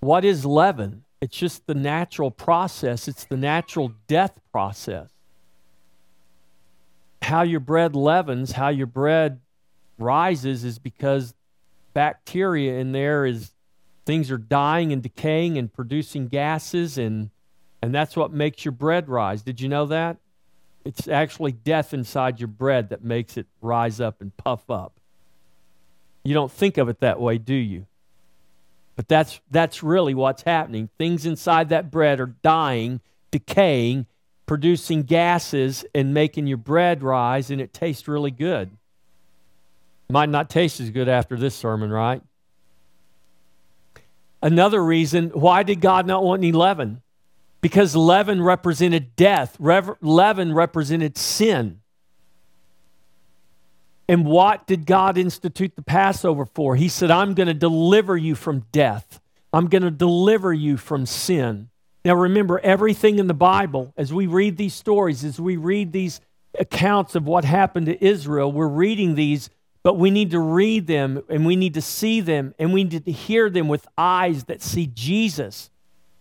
What 0.00 0.24
is 0.24 0.44
leaven? 0.44 1.04
It's 1.20 1.36
just 1.36 1.66
the 1.66 1.74
natural 1.74 2.30
process, 2.30 3.08
it's 3.08 3.24
the 3.24 3.36
natural 3.36 3.92
death 4.06 4.38
process 4.52 5.10
how 7.26 7.42
your 7.42 7.60
bread 7.60 7.96
leavens, 7.96 8.52
how 8.52 8.68
your 8.68 8.86
bread 8.86 9.40
rises, 9.98 10.64
is 10.64 10.78
because 10.78 11.34
bacteria 11.92 12.78
in 12.78 12.92
there 12.92 13.26
is 13.26 13.50
things 14.06 14.30
are 14.30 14.38
dying 14.38 14.92
and 14.92 15.02
decaying 15.02 15.58
and 15.58 15.72
producing 15.72 16.28
gases 16.28 16.96
and 16.96 17.30
and 17.82 17.94
that's 17.94 18.16
what 18.16 18.32
makes 18.32 18.64
your 18.64 18.72
bread 18.72 19.08
rise. 19.08 19.42
Did 19.42 19.60
you 19.60 19.68
know 19.68 19.86
that? 19.86 20.16
It's 20.84 21.06
actually 21.08 21.52
death 21.52 21.92
inside 21.92 22.40
your 22.40 22.48
bread 22.48 22.88
that 22.88 23.04
makes 23.04 23.36
it 23.36 23.46
rise 23.60 24.00
up 24.00 24.20
and 24.20 24.34
puff 24.36 24.70
up. 24.70 24.98
You 26.24 26.32
don't 26.32 26.50
think 26.50 26.78
of 26.78 26.88
it 26.88 27.00
that 27.00 27.20
way, 27.20 27.38
do 27.38 27.54
you? 27.54 27.86
But 28.96 29.08
that's 29.08 29.40
that's 29.50 29.82
really 29.82 30.14
what's 30.14 30.42
happening. 30.42 30.88
Things 30.96 31.26
inside 31.26 31.68
that 31.68 31.90
bread 31.90 32.18
are 32.18 32.34
dying, 32.42 33.00
decaying, 33.30 34.06
producing 34.46 35.02
gases 35.02 35.84
and 35.94 36.14
making 36.14 36.46
your 36.46 36.56
bread 36.56 37.02
rise, 37.02 37.50
and 37.50 37.60
it 37.60 37.74
tastes 37.74 38.08
really 38.08 38.30
good. 38.30 38.70
Might 40.08 40.30
not 40.30 40.48
taste 40.48 40.80
as 40.80 40.90
good 40.90 41.08
after 41.08 41.36
this 41.36 41.54
sermon, 41.54 41.90
right? 41.90 42.22
Another 44.46 44.84
reason 44.84 45.30
why 45.30 45.64
did 45.64 45.80
God 45.80 46.06
not 46.06 46.22
want 46.22 46.38
any 46.38 46.52
leaven? 46.52 47.02
Because 47.60 47.96
leaven 47.96 48.40
represented 48.40 49.16
death, 49.16 49.56
leaven 49.58 50.54
represented 50.54 51.18
sin. 51.18 51.80
And 54.08 54.24
what 54.24 54.64
did 54.68 54.86
God 54.86 55.18
institute 55.18 55.74
the 55.74 55.82
Passover 55.82 56.46
for? 56.46 56.76
He 56.76 56.88
said, 56.88 57.10
I'm 57.10 57.34
going 57.34 57.48
to 57.48 57.54
deliver 57.54 58.16
you 58.16 58.36
from 58.36 58.66
death. 58.70 59.20
I'm 59.52 59.66
going 59.66 59.82
to 59.82 59.90
deliver 59.90 60.52
you 60.52 60.76
from 60.76 61.06
sin. 61.06 61.68
Now, 62.04 62.14
remember, 62.14 62.60
everything 62.60 63.18
in 63.18 63.26
the 63.26 63.34
Bible, 63.34 63.92
as 63.96 64.14
we 64.14 64.28
read 64.28 64.56
these 64.56 64.74
stories, 64.74 65.24
as 65.24 65.40
we 65.40 65.56
read 65.56 65.90
these 65.90 66.20
accounts 66.56 67.16
of 67.16 67.26
what 67.26 67.44
happened 67.44 67.86
to 67.86 68.04
Israel, 68.04 68.52
we're 68.52 68.68
reading 68.68 69.16
these, 69.16 69.50
but 69.86 69.98
we 69.98 70.10
need 70.10 70.32
to 70.32 70.40
read 70.40 70.88
them 70.88 71.22
and 71.28 71.46
we 71.46 71.54
need 71.54 71.74
to 71.74 71.80
see 71.80 72.20
them 72.20 72.52
and 72.58 72.72
we 72.72 72.82
need 72.82 73.04
to 73.04 73.12
hear 73.12 73.48
them 73.48 73.68
with 73.68 73.86
eyes 73.96 74.42
that 74.46 74.60
see 74.60 74.88
Jesus. 74.88 75.70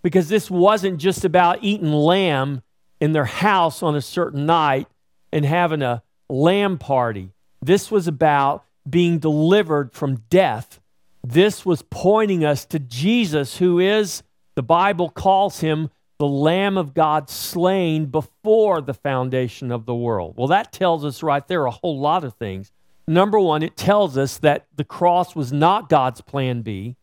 Because 0.03 0.29
this 0.29 0.51
wasn't 0.51 0.99
just 0.99 1.25
about 1.25 1.63
eating 1.63 1.91
lamb 1.91 2.61
in 3.01 3.13
their 3.13 3.25
house 3.25 3.81
on 3.81 3.95
a 3.95 4.01
certain 4.01 4.45
night 4.45 4.87
and 5.31 5.43
having 5.43 5.81
a 5.81 6.03
lamb 6.29 6.77
party. 6.77 7.31
This 7.59 7.89
was 7.89 8.07
about 8.07 8.63
being 8.87 9.17
delivered 9.17 9.93
from 9.93 10.17
death. 10.29 10.79
This 11.23 11.65
was 11.65 11.81
pointing 11.81 12.45
us 12.45 12.65
to 12.65 12.77
Jesus, 12.77 13.57
who 13.57 13.79
is 13.79 14.21
the 14.53 14.61
Bible 14.61 15.09
calls 15.09 15.61
him 15.61 15.89
the 16.19 16.27
Lamb 16.27 16.77
of 16.77 16.93
God 16.93 17.31
slain 17.31 18.05
before 18.05 18.79
the 18.81 18.93
foundation 18.93 19.71
of 19.71 19.87
the 19.87 19.95
world. 19.95 20.35
Well, 20.37 20.49
that 20.49 20.71
tells 20.71 21.03
us 21.03 21.23
right 21.23 21.47
there 21.47 21.65
a 21.65 21.71
whole 21.71 21.99
lot 21.99 22.23
of 22.23 22.35
things. 22.35 22.71
Number 23.07 23.39
one, 23.39 23.63
it 23.63 23.77
tells 23.77 24.17
us 24.17 24.37
that 24.39 24.67
the 24.75 24.83
cross 24.83 25.35
was 25.35 25.53
not 25.53 25.89
God's 25.89 26.21
plan 26.21 26.61
B, 26.61 26.95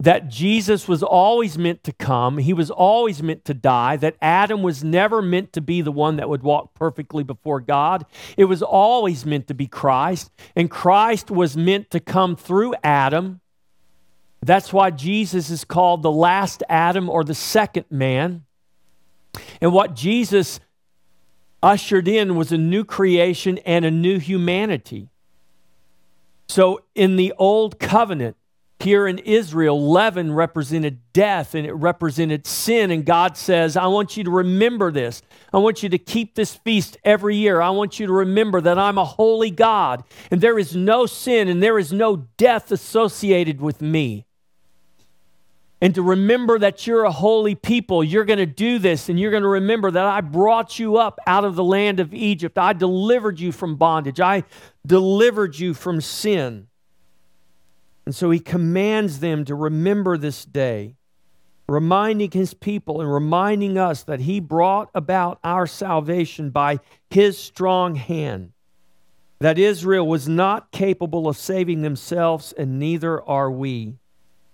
that 0.00 0.28
Jesus 0.28 0.88
was 0.88 1.02
always 1.02 1.56
meant 1.56 1.84
to 1.84 1.92
come, 1.92 2.38
he 2.38 2.52
was 2.52 2.70
always 2.70 3.22
meant 3.22 3.44
to 3.44 3.54
die, 3.54 3.96
that 3.96 4.16
Adam 4.20 4.62
was 4.62 4.82
never 4.82 5.22
meant 5.22 5.52
to 5.52 5.60
be 5.60 5.82
the 5.82 5.92
one 5.92 6.16
that 6.16 6.28
would 6.28 6.42
walk 6.42 6.74
perfectly 6.74 7.22
before 7.22 7.60
God. 7.60 8.04
It 8.36 8.46
was 8.46 8.62
always 8.62 9.24
meant 9.24 9.46
to 9.48 9.54
be 9.54 9.68
Christ, 9.68 10.32
and 10.56 10.68
Christ 10.70 11.30
was 11.30 11.56
meant 11.56 11.90
to 11.90 12.00
come 12.00 12.34
through 12.34 12.74
Adam 12.82 13.40
That's 14.42 14.72
why 14.72 14.90
Jesus 14.90 15.50
is 15.50 15.64
called 15.64 16.02
the 16.02 16.10
last 16.10 16.62
Adam 16.68 17.10
or 17.10 17.24
the 17.24 17.34
second 17.34 17.84
man. 17.90 18.44
And 19.60 19.72
what 19.72 19.94
Jesus 19.94 20.60
ushered 21.62 22.08
in 22.08 22.36
was 22.36 22.50
a 22.52 22.58
new 22.58 22.84
creation 22.84 23.58
and 23.58 23.84
a 23.84 23.90
new 23.90 24.18
humanity. 24.18 25.08
So 26.50 26.80
in 26.96 27.14
the 27.14 27.32
old 27.38 27.78
covenant, 27.78 28.36
here 28.80 29.06
in 29.06 29.18
Israel, 29.18 29.90
leaven 29.90 30.32
represented 30.32 31.00
death 31.12 31.54
and 31.54 31.64
it 31.64 31.74
represented 31.74 32.44
sin. 32.44 32.90
And 32.90 33.04
God 33.04 33.36
says, 33.36 33.76
I 33.76 33.86
want 33.86 34.16
you 34.16 34.24
to 34.24 34.30
remember 34.30 34.90
this. 34.90 35.22
I 35.52 35.58
want 35.58 35.84
you 35.84 35.88
to 35.90 35.98
keep 35.98 36.34
this 36.34 36.56
feast 36.56 36.96
every 37.04 37.36
year. 37.36 37.60
I 37.60 37.70
want 37.70 38.00
you 38.00 38.06
to 38.08 38.12
remember 38.12 38.60
that 38.62 38.78
I'm 38.78 38.98
a 38.98 39.04
holy 39.04 39.52
God 39.52 40.02
and 40.32 40.40
there 40.40 40.58
is 40.58 40.74
no 40.74 41.06
sin 41.06 41.46
and 41.46 41.62
there 41.62 41.78
is 41.78 41.92
no 41.92 42.16
death 42.36 42.72
associated 42.72 43.60
with 43.60 43.80
me 43.80 44.26
and 45.80 45.94
to 45.94 46.02
remember 46.02 46.58
that 46.58 46.86
you're 46.86 47.04
a 47.04 47.10
holy 47.10 47.54
people. 47.54 48.04
You're 48.04 48.26
going 48.26 48.38
to 48.38 48.46
do 48.46 48.78
this, 48.78 49.08
and 49.08 49.18
you're 49.18 49.30
going 49.30 49.42
to 49.42 49.48
remember 49.48 49.90
that 49.90 50.04
I 50.04 50.20
brought 50.20 50.78
you 50.78 50.98
up 50.98 51.18
out 51.26 51.44
of 51.44 51.56
the 51.56 51.64
land 51.64 52.00
of 52.00 52.12
Egypt. 52.12 52.58
I 52.58 52.74
delivered 52.74 53.40
you 53.40 53.50
from 53.52 53.76
bondage, 53.76 54.20
I 54.20 54.44
delivered 54.86 55.58
you 55.58 55.74
from 55.74 56.00
sin. 56.00 56.66
And 58.06 58.14
so 58.14 58.30
he 58.30 58.40
commands 58.40 59.20
them 59.20 59.44
to 59.44 59.54
remember 59.54 60.16
this 60.16 60.44
day, 60.44 60.96
reminding 61.68 62.32
his 62.32 62.54
people 62.54 63.00
and 63.00 63.12
reminding 63.12 63.78
us 63.78 64.02
that 64.02 64.20
he 64.20 64.40
brought 64.40 64.90
about 64.94 65.38
our 65.44 65.66
salvation 65.66 66.50
by 66.50 66.80
his 67.08 67.38
strong 67.38 67.94
hand. 67.94 68.52
That 69.38 69.58
Israel 69.58 70.06
was 70.06 70.28
not 70.28 70.72
capable 70.72 71.28
of 71.28 71.36
saving 71.36 71.82
themselves, 71.82 72.52
and 72.52 72.78
neither 72.78 73.22
are 73.22 73.50
we. 73.50 73.96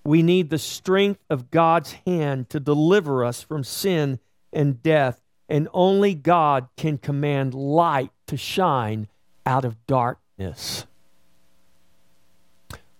We 0.06 0.22
need 0.22 0.50
the 0.50 0.58
strength 0.58 1.24
of 1.28 1.50
God's 1.50 1.90
hand 2.06 2.48
to 2.50 2.60
deliver 2.60 3.24
us 3.24 3.42
from 3.42 3.64
sin 3.64 4.20
and 4.52 4.80
death, 4.80 5.20
and 5.48 5.66
only 5.74 6.14
God 6.14 6.68
can 6.76 6.96
command 6.96 7.54
light 7.54 8.12
to 8.28 8.36
shine 8.36 9.08
out 9.44 9.64
of 9.64 9.84
darkness. 9.88 10.86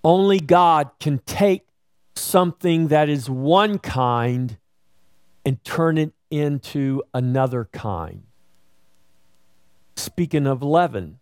Only 0.03 0.41
God 0.41 0.91
can 0.99 1.21
take 1.21 1.69
something 2.17 2.89
that 2.89 3.09
is 3.09 3.31
one 3.31 3.79
kind 3.79 4.57
and 5.45 5.63
turn 5.63 5.99
it 5.99 6.13
into 6.29 7.05
another 7.15 7.69
kind. 7.71 8.25
Speaking 9.95 10.49
of 10.49 10.61
leaven, 10.61 11.21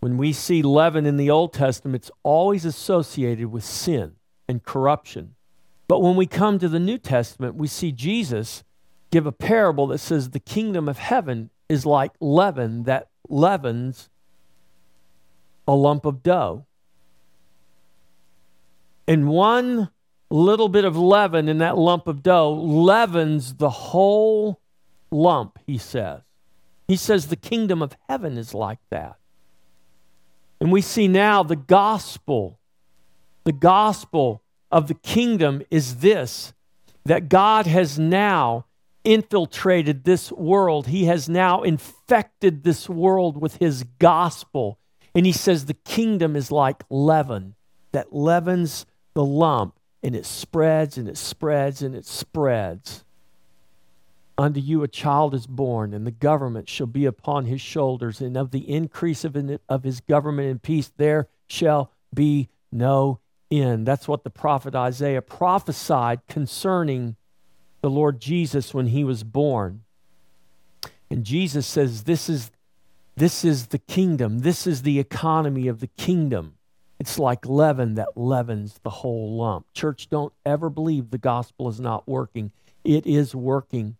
when 0.00 0.18
we 0.18 0.34
see 0.34 0.60
leaven 0.60 1.06
in 1.06 1.16
the 1.16 1.30
Old 1.30 1.54
Testament, 1.54 2.02
it's 2.02 2.10
always 2.22 2.66
associated 2.66 3.46
with 3.46 3.64
sin 3.64 4.17
and 4.48 4.62
corruption. 4.62 5.34
But 5.86 6.00
when 6.00 6.16
we 6.16 6.26
come 6.26 6.58
to 6.58 6.68
the 6.68 6.80
New 6.80 6.98
Testament, 6.98 7.54
we 7.54 7.66
see 7.66 7.92
Jesus 7.92 8.64
give 9.10 9.26
a 9.26 9.32
parable 9.32 9.86
that 9.88 9.98
says 9.98 10.30
the 10.30 10.40
kingdom 10.40 10.88
of 10.88 10.98
heaven 10.98 11.50
is 11.68 11.86
like 11.86 12.12
leaven 12.20 12.84
that 12.84 13.08
leavens 13.28 14.08
a 15.66 15.74
lump 15.74 16.04
of 16.04 16.22
dough. 16.22 16.66
And 19.06 19.28
one 19.28 19.90
little 20.30 20.68
bit 20.68 20.84
of 20.84 20.96
leaven 20.96 21.48
in 21.48 21.58
that 21.58 21.78
lump 21.78 22.06
of 22.06 22.22
dough 22.22 22.52
leavens 22.52 23.54
the 23.54 23.70
whole 23.70 24.60
lump, 25.10 25.58
he 25.66 25.78
says. 25.78 26.20
He 26.86 26.96
says 26.96 27.26
the 27.26 27.36
kingdom 27.36 27.82
of 27.82 27.96
heaven 28.08 28.36
is 28.36 28.54
like 28.54 28.78
that. 28.90 29.16
And 30.60 30.72
we 30.72 30.80
see 30.80 31.08
now 31.08 31.42
the 31.42 31.56
gospel 31.56 32.57
the 33.48 33.52
gospel 33.52 34.42
of 34.70 34.88
the 34.88 34.94
kingdom 34.94 35.62
is 35.70 35.96
this 35.96 36.52
that 37.06 37.30
God 37.30 37.66
has 37.66 37.98
now 37.98 38.66
infiltrated 39.04 40.04
this 40.04 40.30
world. 40.30 40.88
He 40.88 41.06
has 41.06 41.30
now 41.30 41.62
infected 41.62 42.62
this 42.62 42.90
world 42.90 43.40
with 43.40 43.56
his 43.56 43.84
gospel. 43.98 44.78
And 45.14 45.24
he 45.24 45.32
says 45.32 45.64
the 45.64 45.72
kingdom 45.72 46.36
is 46.36 46.52
like 46.52 46.84
leaven 46.90 47.54
that 47.92 48.12
leavens 48.12 48.84
the 49.14 49.24
lump 49.24 49.78
and 50.02 50.14
it 50.14 50.26
spreads 50.26 50.98
and 50.98 51.08
it 51.08 51.16
spreads 51.16 51.80
and 51.80 51.94
it 51.94 52.04
spreads. 52.04 53.02
Unto 54.36 54.60
you 54.60 54.82
a 54.82 54.88
child 54.88 55.34
is 55.34 55.46
born, 55.46 55.94
and 55.94 56.06
the 56.06 56.10
government 56.10 56.68
shall 56.68 56.86
be 56.86 57.06
upon 57.06 57.46
his 57.46 57.62
shoulders, 57.62 58.20
and 58.20 58.36
of 58.36 58.50
the 58.50 58.70
increase 58.70 59.24
of, 59.24 59.34
of 59.70 59.82
his 59.84 60.00
government 60.00 60.50
and 60.50 60.62
peace 60.62 60.92
there 60.98 61.28
shall 61.48 61.90
be 62.14 62.50
no 62.70 63.20
end. 63.50 63.86
That's 63.86 64.08
what 64.08 64.24
the 64.24 64.30
prophet 64.30 64.74
Isaiah 64.74 65.22
prophesied 65.22 66.20
concerning 66.28 67.16
the 67.80 67.90
Lord 67.90 68.20
Jesus 68.20 68.74
when 68.74 68.88
he 68.88 69.04
was 69.04 69.24
born. 69.24 69.82
And 71.10 71.24
Jesus 71.24 71.66
says, 71.66 72.04
This 72.04 72.28
is, 72.28 72.50
this 73.16 73.44
is 73.44 73.68
the 73.68 73.78
kingdom, 73.78 74.40
this 74.40 74.66
is 74.66 74.82
the 74.82 74.98
economy 74.98 75.68
of 75.68 75.80
the 75.80 75.86
kingdom. 75.86 76.54
It's 77.00 77.18
like 77.18 77.46
leaven 77.46 77.94
that 77.94 78.16
leavens 78.16 78.80
the 78.82 78.90
whole 78.90 79.36
lump. 79.36 79.66
Church, 79.72 80.10
don't 80.10 80.32
ever 80.44 80.68
believe 80.68 81.10
the 81.10 81.18
gospel 81.18 81.68
is 81.68 81.78
not 81.78 82.08
working. 82.08 82.50
It 82.84 83.06
is 83.06 83.34
working. 83.34 83.96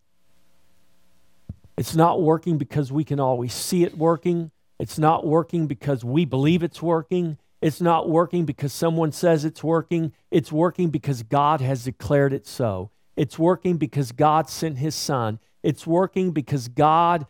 It's 1.77 1.95
not 1.95 2.21
working 2.21 2.59
because 2.59 2.91
we 2.91 3.05
can 3.05 3.21
always 3.21 3.55
see 3.55 3.85
it 3.85 3.97
working. 3.97 4.51
It's 4.81 4.99
not 4.99 5.25
working 5.25 5.69
because 5.69 6.05
we 6.05 6.25
believe 6.25 6.65
it's 6.65 6.83
working. 6.83 7.39
It's 7.61 7.81
not 7.81 8.09
working 8.09 8.45
because 8.45 8.73
someone 8.73 9.13
says 9.13 9.45
it's 9.45 9.65
working. 9.65 10.13
It's 10.31 10.53
working 10.53 10.91
because 10.91 11.23
God 11.23 11.61
has 11.61 11.85
declared 11.85 12.33
it 12.33 12.47
so. 12.47 12.91
It's 13.17 13.39
working 13.39 13.79
because 13.79 14.13
God 14.13 14.49
sent 14.49 14.79
his 14.79 14.95
son. 14.95 15.41
It's 15.63 15.87
working 15.87 16.31
because 16.31 16.69
God 16.69 17.27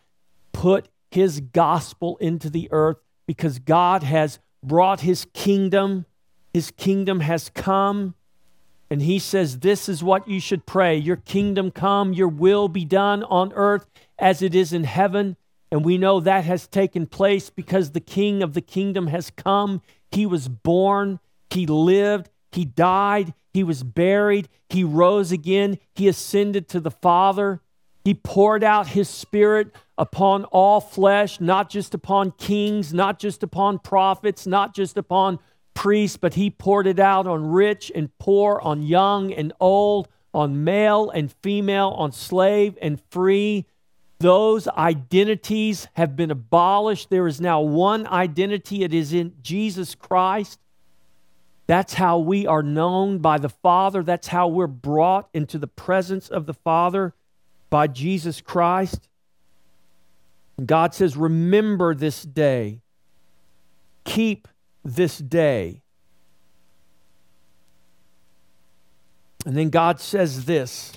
put 0.53 0.87
his 1.09 1.39
gospel 1.39 2.17
into 2.17 2.49
the 2.49 2.67
earth, 2.71 2.97
because 3.25 3.59
God 3.59 4.03
has 4.03 4.39
brought 4.63 5.01
his 5.01 5.25
kingdom. 5.33 6.05
His 6.53 6.71
kingdom 6.71 7.21
has 7.21 7.49
come. 7.49 8.13
And 8.91 9.01
he 9.01 9.19
says, 9.19 9.59
This 9.59 9.89
is 9.89 10.03
what 10.03 10.27
you 10.27 10.39
should 10.39 10.65
pray 10.65 10.97
Your 10.97 11.15
kingdom 11.15 11.71
come, 11.71 12.13
your 12.13 12.27
will 12.27 12.67
be 12.67 12.85
done 12.85 13.23
on 13.23 13.53
earth 13.53 13.87
as 14.17 14.41
it 14.41 14.53
is 14.53 14.73
in 14.73 14.83
heaven. 14.83 15.37
And 15.71 15.85
we 15.85 15.97
know 15.97 16.19
that 16.19 16.45
has 16.45 16.67
taken 16.67 17.05
place 17.05 17.49
because 17.49 17.91
the 17.91 17.99
king 17.99 18.41
of 18.41 18.53
the 18.53 18.61
kingdom 18.61 19.07
has 19.07 19.29
come. 19.29 19.81
He 20.11 20.25
was 20.25 20.47
born, 20.47 21.19
he 21.49 21.65
lived, 21.65 22.29
he 22.51 22.65
died, 22.65 23.33
he 23.53 23.63
was 23.63 23.83
buried, 23.83 24.49
he 24.69 24.83
rose 24.83 25.31
again, 25.31 25.77
he 25.93 26.07
ascended 26.07 26.67
to 26.69 26.79
the 26.79 26.91
Father. 26.91 27.61
He 28.03 28.13
poured 28.13 28.63
out 28.63 28.87
his 28.87 29.09
spirit 29.09 29.75
upon 29.97 30.45
all 30.45 30.79
flesh, 30.79 31.39
not 31.39 31.69
just 31.69 31.93
upon 31.93 32.31
kings, 32.31 32.93
not 32.93 33.19
just 33.19 33.43
upon 33.43 33.79
prophets, 33.79 34.47
not 34.47 34.73
just 34.73 34.97
upon 34.97 35.39
priests, 35.73 36.17
but 36.17 36.33
he 36.33 36.49
poured 36.49 36.87
it 36.87 36.99
out 36.99 37.27
on 37.27 37.51
rich 37.51 37.91
and 37.93 38.09
poor, 38.17 38.59
on 38.61 38.83
young 38.83 39.31
and 39.33 39.53
old, 39.59 40.07
on 40.33 40.63
male 40.63 41.09
and 41.09 41.31
female, 41.41 41.89
on 41.89 42.11
slave 42.11 42.77
and 42.81 43.01
free. 43.09 43.65
Those 44.19 44.67
identities 44.67 45.87
have 45.93 46.15
been 46.15 46.29
abolished. 46.29 47.09
There 47.09 47.27
is 47.27 47.39
now 47.39 47.61
one 47.61 48.05
identity, 48.05 48.83
it 48.83 48.93
is 48.93 49.13
in 49.13 49.33
Jesus 49.41 49.95
Christ. 49.95 50.59
That's 51.67 51.93
how 51.93 52.17
we 52.17 52.45
are 52.47 52.63
known 52.63 53.19
by 53.19 53.37
the 53.37 53.49
Father. 53.49 54.03
That's 54.03 54.27
how 54.27 54.47
we're 54.47 54.67
brought 54.67 55.29
into 55.33 55.57
the 55.57 55.67
presence 55.67 56.27
of 56.27 56.47
the 56.47 56.53
Father 56.53 57.13
by 57.69 57.87
Jesus 57.87 58.41
Christ. 58.41 59.07
God 60.65 60.93
says, 60.93 61.15
Remember 61.15 61.93
this 61.93 62.23
day, 62.23 62.81
keep 64.03 64.47
this 64.83 65.19
day. 65.19 65.81
And 69.45 69.55
then 69.55 69.69
God 69.69 69.99
says 69.99 70.45
this 70.45 70.93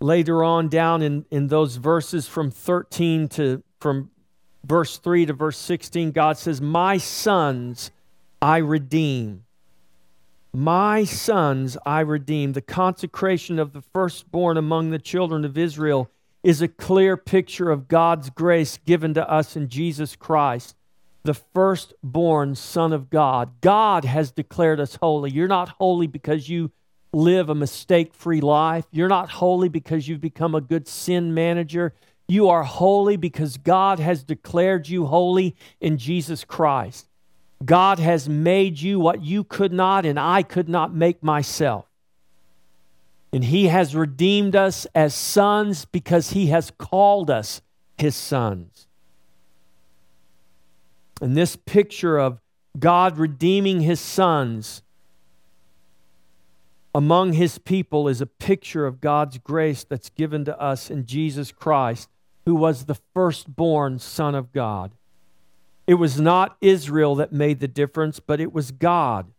later 0.00 0.42
on 0.42 0.68
down 0.68 1.02
in, 1.02 1.24
in 1.30 1.48
those 1.48 1.76
verses 1.76 2.26
from 2.26 2.50
13 2.50 3.28
to 3.28 3.62
from 3.80 4.10
verse 4.64 4.98
3 4.98 5.26
to 5.26 5.32
verse 5.32 5.58
16, 5.58 6.12
God 6.12 6.38
says, 6.38 6.60
My 6.60 6.96
sons 6.96 7.90
I 8.40 8.58
redeem. 8.58 9.44
My 10.52 11.04
sons 11.04 11.76
I 11.84 12.00
redeem. 12.00 12.52
The 12.52 12.62
consecration 12.62 13.58
of 13.58 13.72
the 13.72 13.82
firstborn 13.82 14.56
among 14.56 14.90
the 14.90 14.98
children 14.98 15.44
of 15.44 15.58
Israel 15.58 16.10
is 16.42 16.62
a 16.62 16.68
clear 16.68 17.16
picture 17.16 17.70
of 17.70 17.88
God's 17.88 18.30
grace 18.30 18.78
given 18.84 19.14
to 19.14 19.28
us 19.28 19.56
in 19.56 19.68
Jesus 19.68 20.14
Christ, 20.14 20.76
the 21.22 21.34
firstborn 21.34 22.54
Son 22.54 22.92
of 22.92 23.10
God. 23.10 23.60
God 23.62 24.04
has 24.04 24.30
declared 24.30 24.78
us 24.78 24.96
holy. 24.96 25.30
You're 25.30 25.48
not 25.48 25.70
holy 25.70 26.06
because 26.06 26.48
you 26.48 26.70
live 27.14 27.48
a 27.48 27.54
mistake 27.54 28.14
free 28.14 28.40
life. 28.40 28.84
You're 28.90 29.08
not 29.08 29.30
holy 29.30 29.68
because 29.68 30.08
you've 30.08 30.20
become 30.20 30.54
a 30.54 30.60
good 30.60 30.88
sin 30.88 31.34
manager. 31.34 31.94
You 32.26 32.48
are 32.48 32.64
holy 32.64 33.16
because 33.16 33.56
God 33.56 33.98
has 33.98 34.22
declared 34.22 34.88
you 34.88 35.06
holy 35.06 35.56
in 35.80 35.98
Jesus 35.98 36.44
Christ. 36.44 37.08
God 37.64 37.98
has 37.98 38.28
made 38.28 38.80
you 38.80 38.98
what 38.98 39.22
you 39.22 39.44
could 39.44 39.72
not 39.72 40.04
and 40.04 40.18
I 40.18 40.42
could 40.42 40.68
not 40.68 40.94
make 40.94 41.22
myself. 41.22 41.86
And 43.32 43.44
He 43.44 43.66
has 43.66 43.96
redeemed 43.96 44.54
us 44.54 44.86
as 44.94 45.14
sons 45.14 45.84
because 45.84 46.30
He 46.30 46.46
has 46.46 46.70
called 46.78 47.30
us 47.30 47.62
His 47.98 48.14
sons. 48.14 48.86
And 51.20 51.36
this 51.36 51.56
picture 51.56 52.18
of 52.18 52.40
God 52.78 53.18
redeeming 53.18 53.80
His 53.80 54.00
sons 54.00 54.82
among 56.94 57.32
His 57.32 57.58
people 57.58 58.06
is 58.08 58.20
a 58.20 58.26
picture 58.26 58.86
of 58.86 59.00
God's 59.00 59.38
grace 59.38 59.84
that's 59.84 60.10
given 60.10 60.44
to 60.44 60.58
us 60.60 60.90
in 60.90 61.06
Jesus 61.06 61.50
Christ, 61.50 62.08
who 62.44 62.54
was 62.54 62.84
the 62.84 62.98
firstborn 63.12 63.98
Son 63.98 64.34
of 64.34 64.52
God. 64.52 64.92
It 65.86 65.94
was 65.94 66.20
not 66.20 66.56
Israel 66.60 67.14
that 67.16 67.32
made 67.32 67.60
the 67.60 67.68
difference, 67.68 68.20
but 68.20 68.40
it 68.40 68.52
was 68.52 68.70
God. 68.70 69.32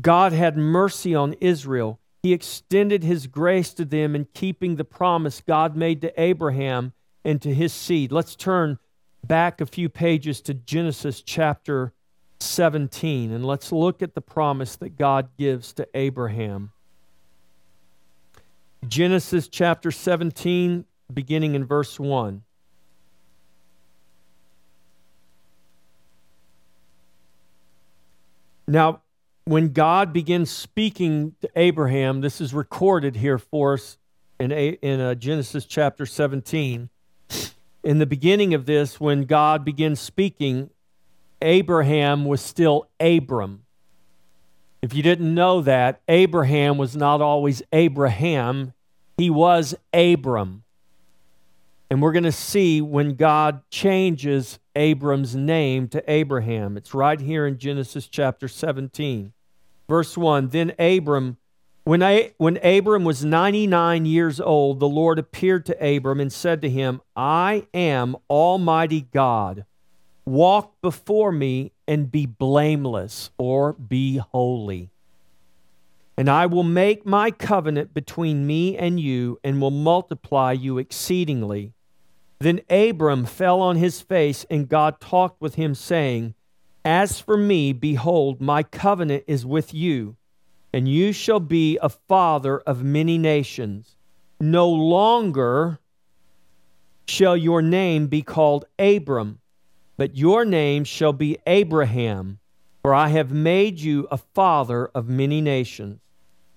God 0.00 0.32
had 0.32 0.56
mercy 0.56 1.14
on 1.14 1.34
Israel. 1.40 1.98
He 2.22 2.32
extended 2.32 3.02
his 3.02 3.26
grace 3.26 3.74
to 3.74 3.84
them 3.84 4.14
in 4.14 4.28
keeping 4.32 4.76
the 4.76 4.84
promise 4.84 5.42
God 5.46 5.76
made 5.76 6.00
to 6.02 6.20
Abraham 6.20 6.92
and 7.24 7.40
to 7.42 7.52
his 7.52 7.72
seed. 7.72 8.12
Let's 8.12 8.36
turn 8.36 8.78
back 9.26 9.60
a 9.60 9.66
few 9.66 9.88
pages 9.88 10.40
to 10.42 10.54
Genesis 10.54 11.22
chapter 11.22 11.92
17 12.40 13.32
and 13.32 13.44
let's 13.44 13.72
look 13.72 14.00
at 14.00 14.14
the 14.14 14.22
promise 14.22 14.76
that 14.76 14.96
God 14.96 15.28
gives 15.36 15.72
to 15.74 15.86
Abraham. 15.94 16.72
Genesis 18.88 19.48
chapter 19.48 19.90
17, 19.90 20.84
beginning 21.12 21.54
in 21.54 21.64
verse 21.64 22.00
1. 22.00 22.42
Now, 28.66 29.02
when 29.44 29.72
God 29.72 30.12
begins 30.12 30.50
speaking 30.50 31.34
to 31.40 31.50
Abraham, 31.56 32.20
this 32.20 32.40
is 32.40 32.54
recorded 32.54 33.16
here 33.16 33.38
for 33.38 33.74
us 33.74 33.98
in, 34.38 34.52
a, 34.52 34.68
in 34.80 35.00
uh, 35.00 35.14
Genesis 35.14 35.64
chapter 35.64 36.06
17. 36.06 36.88
In 37.82 37.98
the 37.98 38.06
beginning 38.06 38.54
of 38.54 38.66
this, 38.66 39.00
when 39.00 39.24
God 39.24 39.64
begins 39.64 40.00
speaking, 40.00 40.70
Abraham 41.42 42.24
was 42.24 42.40
still 42.40 42.88
Abram. 43.00 43.64
If 44.82 44.94
you 44.94 45.02
didn't 45.02 45.34
know 45.34 45.60
that, 45.62 46.00
Abraham 46.08 46.78
was 46.78 46.96
not 46.96 47.20
always 47.20 47.62
Abraham, 47.72 48.72
he 49.18 49.28
was 49.28 49.74
Abram. 49.92 50.64
And 51.90 52.00
we're 52.00 52.12
going 52.12 52.22
to 52.22 52.32
see 52.32 52.80
when 52.80 53.16
God 53.16 53.62
changes 53.68 54.60
Abram's 54.76 55.34
name 55.34 55.88
to 55.88 56.10
Abraham. 56.10 56.76
It's 56.76 56.94
right 56.94 57.20
here 57.20 57.46
in 57.46 57.58
Genesis 57.58 58.06
chapter 58.06 58.46
17. 58.46 59.32
Verse 59.88 60.16
1 60.16 60.48
Then 60.48 60.72
Abram, 60.78 61.36
when, 61.82 62.02
I, 62.02 62.32
when 62.38 62.58
Abram 62.64 63.02
was 63.02 63.24
99 63.24 64.06
years 64.06 64.40
old, 64.40 64.78
the 64.78 64.88
Lord 64.88 65.18
appeared 65.18 65.66
to 65.66 65.96
Abram 65.96 66.20
and 66.20 66.32
said 66.32 66.62
to 66.62 66.70
him, 66.70 67.00
I 67.16 67.66
am 67.74 68.16
Almighty 68.30 69.08
God. 69.12 69.64
Walk 70.24 70.80
before 70.80 71.32
me 71.32 71.72
and 71.90 72.12
be 72.12 72.24
blameless 72.24 73.32
or 73.36 73.72
be 73.72 74.18
holy. 74.18 74.90
And 76.16 76.30
I 76.30 76.46
will 76.46 76.62
make 76.62 77.04
my 77.04 77.32
covenant 77.32 77.92
between 77.92 78.46
me 78.46 78.76
and 78.76 79.00
you 79.00 79.40
and 79.42 79.60
will 79.60 79.72
multiply 79.72 80.52
you 80.52 80.78
exceedingly. 80.78 81.72
Then 82.38 82.60
Abram 82.70 83.24
fell 83.24 83.60
on 83.60 83.74
his 83.74 84.00
face, 84.00 84.46
and 84.48 84.68
God 84.68 85.00
talked 85.00 85.40
with 85.40 85.56
him, 85.56 85.74
saying, 85.74 86.34
As 86.84 87.18
for 87.18 87.36
me, 87.36 87.72
behold, 87.72 88.40
my 88.40 88.62
covenant 88.62 89.24
is 89.26 89.44
with 89.44 89.74
you, 89.74 90.14
and 90.72 90.86
you 90.86 91.12
shall 91.12 91.40
be 91.40 91.76
a 91.82 91.88
father 91.88 92.60
of 92.60 92.84
many 92.84 93.18
nations. 93.18 93.96
No 94.38 94.70
longer 94.70 95.80
shall 97.08 97.36
your 97.36 97.62
name 97.62 98.06
be 98.06 98.22
called 98.22 98.64
Abram, 98.78 99.40
but 100.00 100.16
your 100.16 100.46
name 100.46 100.82
shall 100.82 101.12
be 101.12 101.36
Abraham, 101.46 102.38
for 102.80 102.94
I 102.94 103.08
have 103.08 103.32
made 103.32 103.80
you 103.80 104.08
a 104.10 104.16
father 104.16 104.86
of 104.94 105.10
many 105.10 105.42
nations. 105.42 106.00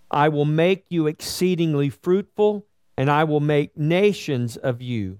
I 0.09 0.29
will 0.29 0.45
make 0.45 0.85
you 0.87 1.07
exceedingly 1.07 1.89
fruitful, 1.89 2.65
and 2.97 3.11
I 3.11 3.25
will 3.25 3.41
make 3.41 3.77
nations 3.77 4.55
of 4.55 4.81
you 4.81 5.19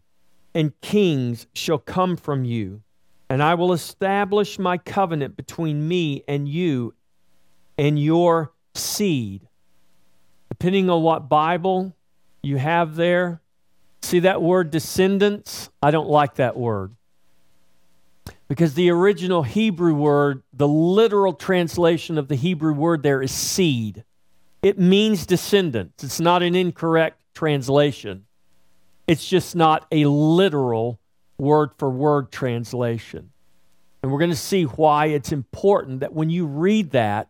and 0.55 0.79
kings 0.79 1.47
shall 1.53 1.79
come 1.79 2.15
from 2.15 2.45
you. 2.45 2.81
And 3.29 3.43
I 3.43 3.55
will 3.55 3.73
establish 3.73 4.57
my 4.57 4.77
covenant 4.77 5.35
between 5.35 5.85
me 5.85 6.23
and 6.25 6.47
you 6.47 6.93
and 7.77 8.01
your 8.01 8.53
seed. 8.73 9.49
Depending 10.47 10.89
on 10.89 11.03
what 11.03 11.27
Bible 11.27 11.93
you 12.41 12.55
have 12.55 12.95
there, 12.95 13.41
see 14.01 14.19
that 14.19 14.41
word 14.41 14.71
descendants? 14.71 15.69
I 15.81 15.91
don't 15.91 16.07
like 16.07 16.35
that 16.35 16.55
word. 16.55 16.95
Because 18.47 18.73
the 18.73 18.89
original 18.89 19.43
Hebrew 19.43 19.93
word, 19.93 20.43
the 20.53 20.67
literal 20.67 21.33
translation 21.33 22.17
of 22.17 22.27
the 22.27 22.35
Hebrew 22.35 22.73
word 22.73 23.03
there 23.03 23.21
is 23.21 23.31
seed. 23.31 24.03
It 24.61 24.77
means 24.77 25.25
descendants. 25.25 26.03
It's 26.03 26.19
not 26.19 26.43
an 26.43 26.55
incorrect 26.55 27.21
translation. 27.33 28.25
It's 29.07 29.27
just 29.27 29.55
not 29.55 29.85
a 29.91 30.05
literal 30.05 30.99
word 31.37 31.71
for 31.77 31.89
word 31.89 32.31
translation. 32.31 33.31
And 34.01 34.11
we're 34.11 34.19
going 34.19 34.31
to 34.31 34.35
see 34.35 34.63
why 34.63 35.07
it's 35.07 35.31
important 35.31 36.01
that 36.01 36.13
when 36.13 36.29
you 36.29 36.45
read 36.45 36.91
that, 36.91 37.29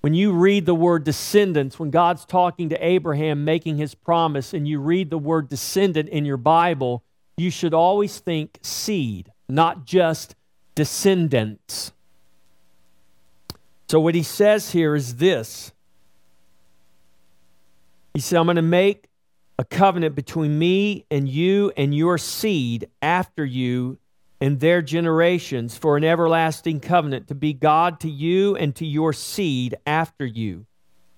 when 0.00 0.14
you 0.14 0.32
read 0.32 0.66
the 0.66 0.74
word 0.74 1.04
descendants, 1.04 1.78
when 1.78 1.90
God's 1.90 2.24
talking 2.24 2.68
to 2.68 2.86
Abraham 2.86 3.44
making 3.44 3.76
his 3.78 3.94
promise, 3.94 4.54
and 4.54 4.68
you 4.68 4.78
read 4.78 5.10
the 5.10 5.18
word 5.18 5.48
descendant 5.48 6.08
in 6.10 6.24
your 6.24 6.36
Bible, 6.36 7.02
you 7.36 7.50
should 7.50 7.74
always 7.74 8.18
think 8.18 8.58
seed, 8.62 9.32
not 9.48 9.84
just 9.84 10.34
descendants. 10.74 11.92
So, 13.88 14.00
what 14.00 14.14
he 14.14 14.22
says 14.22 14.72
here 14.72 14.94
is 14.94 15.16
this 15.16 15.72
He 18.14 18.20
said, 18.20 18.38
I'm 18.38 18.46
going 18.46 18.56
to 18.56 18.62
make 18.62 19.08
a 19.58 19.64
covenant 19.64 20.14
between 20.14 20.58
me 20.58 21.06
and 21.10 21.28
you 21.28 21.72
and 21.76 21.94
your 21.94 22.18
seed 22.18 22.88
after 23.00 23.44
you 23.44 23.98
and 24.40 24.60
their 24.60 24.82
generations 24.82 25.76
for 25.78 25.96
an 25.96 26.04
everlasting 26.04 26.80
covenant 26.80 27.28
to 27.28 27.34
be 27.34 27.52
God 27.54 28.00
to 28.00 28.10
you 28.10 28.54
and 28.56 28.74
to 28.76 28.84
your 28.84 29.12
seed 29.12 29.76
after 29.86 30.26
you. 30.26 30.66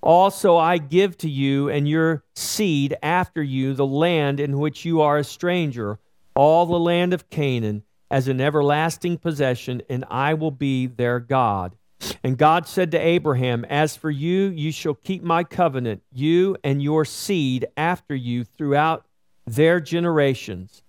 Also, 0.00 0.56
I 0.56 0.78
give 0.78 1.18
to 1.18 1.28
you 1.28 1.68
and 1.68 1.88
your 1.88 2.22
seed 2.36 2.96
after 3.02 3.42
you 3.42 3.74
the 3.74 3.86
land 3.86 4.38
in 4.38 4.58
which 4.58 4.84
you 4.84 5.00
are 5.00 5.18
a 5.18 5.24
stranger, 5.24 5.98
all 6.36 6.66
the 6.66 6.78
land 6.78 7.12
of 7.12 7.28
Canaan, 7.30 7.82
as 8.10 8.28
an 8.28 8.40
everlasting 8.40 9.18
possession, 9.18 9.82
and 9.88 10.04
I 10.10 10.34
will 10.34 10.50
be 10.50 10.86
their 10.86 11.20
God. 11.20 11.76
And 12.22 12.38
God 12.38 12.66
said 12.66 12.90
to 12.92 12.98
Abraham, 12.98 13.64
As 13.64 13.96
for 13.96 14.10
you, 14.10 14.48
you 14.48 14.72
shall 14.72 14.94
keep 14.94 15.22
my 15.22 15.44
covenant, 15.44 16.02
you 16.12 16.56
and 16.62 16.82
your 16.82 17.04
seed 17.04 17.66
after 17.76 18.14
you 18.14 18.44
throughout 18.44 19.06
their 19.46 19.80
generations. 19.80 20.82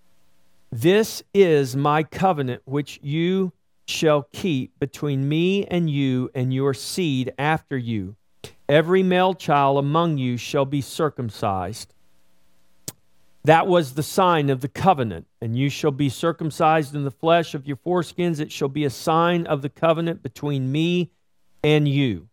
This 0.72 1.24
is 1.34 1.76
my 1.76 2.04
covenant 2.04 2.62
which 2.66 3.00
you 3.02 3.54
shall 3.88 4.28
keep 4.32 4.78
between 4.80 5.28
me 5.28 5.66
and 5.66 5.90
you 5.90 6.30
and 6.36 6.54
your 6.54 6.76
seed 6.76 7.34
after 7.40 7.78
you. 7.78 8.16
Every 8.68 9.02
male 9.02 9.34
child 9.34 9.80
among 9.80 10.20
you 10.20 10.38
shall 10.38 10.66
be 10.66 10.82
circumcised. 10.82 11.96
That 13.44 13.68
was 13.68 13.94
the 13.94 14.04
sign 14.04 14.50
of 14.50 14.62
the 14.62 14.68
covenant. 14.68 15.28
And 15.42 15.58
you 15.58 15.70
shall 15.70 15.92
be 15.92 16.10
circumcised 16.10 16.94
in 16.94 17.04
the 17.04 17.12
flesh 17.12 17.54
of 17.54 17.66
your 17.66 17.78
foreskins. 17.78 18.40
It 18.40 18.52
shall 18.52 18.68
be 18.68 18.84
a 18.84 18.90
sign 18.90 19.48
of 19.48 19.62
the 19.62 19.70
covenant 19.70 20.22
between 20.22 20.72
me 20.72 21.12
and 21.64 21.88
you. 21.88 22.28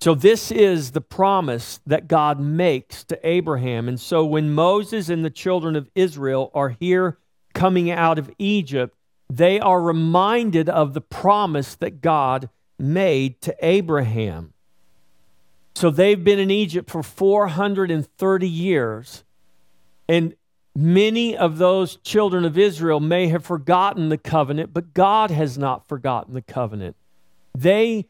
So, 0.00 0.14
this 0.14 0.50
is 0.50 0.90
the 0.90 1.00
promise 1.00 1.80
that 1.86 2.08
God 2.08 2.38
makes 2.38 3.04
to 3.04 3.18
Abraham. 3.26 3.88
And 3.88 3.98
so, 3.98 4.22
when 4.24 4.52
Moses 4.52 5.08
and 5.08 5.24
the 5.24 5.30
children 5.30 5.76
of 5.76 5.88
Israel 5.94 6.50
are 6.52 6.76
here 6.78 7.16
coming 7.54 7.90
out 7.90 8.18
of 8.18 8.30
Egypt, 8.38 8.94
they 9.30 9.58
are 9.58 9.80
reminded 9.80 10.68
of 10.68 10.92
the 10.92 11.00
promise 11.00 11.74
that 11.76 12.02
God 12.02 12.50
made 12.78 13.40
to 13.42 13.56
Abraham. 13.62 14.52
So, 15.74 15.88
they've 15.88 16.22
been 16.22 16.38
in 16.38 16.50
Egypt 16.50 16.90
for 16.90 17.02
430 17.02 18.46
years. 18.46 19.23
And 20.08 20.34
many 20.76 21.36
of 21.36 21.58
those 21.58 21.96
children 21.96 22.44
of 22.44 22.58
Israel 22.58 23.00
may 23.00 23.28
have 23.28 23.44
forgotten 23.44 24.08
the 24.08 24.18
covenant, 24.18 24.74
but 24.74 24.94
God 24.94 25.30
has 25.30 25.56
not 25.56 25.88
forgotten 25.88 26.34
the 26.34 26.42
covenant. 26.42 26.96
They, 27.56 28.06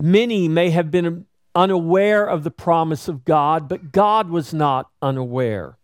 many 0.00 0.48
may 0.48 0.70
have 0.70 0.90
been 0.90 1.26
unaware 1.54 2.24
of 2.24 2.44
the 2.44 2.50
promise 2.50 3.08
of 3.08 3.24
God, 3.24 3.68
but 3.68 3.92
God 3.92 4.30
was 4.30 4.54
not 4.54 4.90
unaware. 5.02 5.76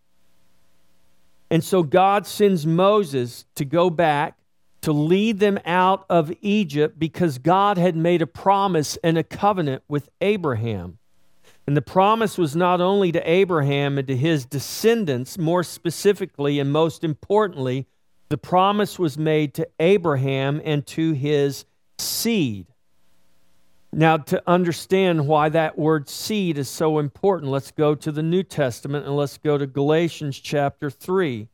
And 1.51 1.63
so 1.63 1.83
God 1.83 2.27
sends 2.27 2.67
Moses 2.67 3.45
to 3.55 3.65
go 3.65 3.91
back 3.91 4.39
to 4.81 4.93
lead 4.93 5.39
them 5.39 5.59
out 5.65 6.05
of 6.11 6.33
Egypt 6.43 6.99
because 6.99 7.39
God 7.39 7.79
had 7.79 7.97
made 7.97 8.23
a 8.23 8.27
promise 8.27 8.99
and 9.03 9.17
a 9.17 9.23
covenant 9.23 9.83
with 9.89 10.11
Abraham. 10.21 10.99
And 11.67 11.77
the 11.77 11.83
promise 11.83 12.37
was 12.37 12.55
not 12.55 12.81
only 12.81 13.11
to 13.13 13.31
Abraham 13.31 13.97
and 13.97 14.07
to 14.09 14.17
his 14.17 14.45
descendants, 14.45 15.39
more 15.39 15.63
specifically 15.63 16.61
and 16.61 16.71
most 16.71 17.03
importantly, 17.03 17.87
the 18.29 18.39
promise 18.39 18.99
was 18.99 19.17
made 19.17 19.55
to 19.55 19.69
Abraham 19.81 20.61
and 20.65 20.87
to 20.89 21.13
his 21.13 21.65
seed. 21.99 22.67
Now, 23.93 24.17
to 24.17 24.43
understand 24.47 25.29
why 25.29 25.49
that 25.51 25.79
word 25.79 26.09
seed 26.09 26.59
is 26.59 26.69
so 26.69 26.99
important, 26.99 27.53
let's 27.53 27.71
go 27.71 27.95
to 27.95 28.11
the 28.11 28.25
New 28.25 28.43
Testament 28.43 29.07
and 29.07 29.17
let's 29.17 29.39
go 29.39 29.57
to 29.57 29.67
Galatians 29.69 30.39
chapter 30.41 30.91
3. 30.91 31.49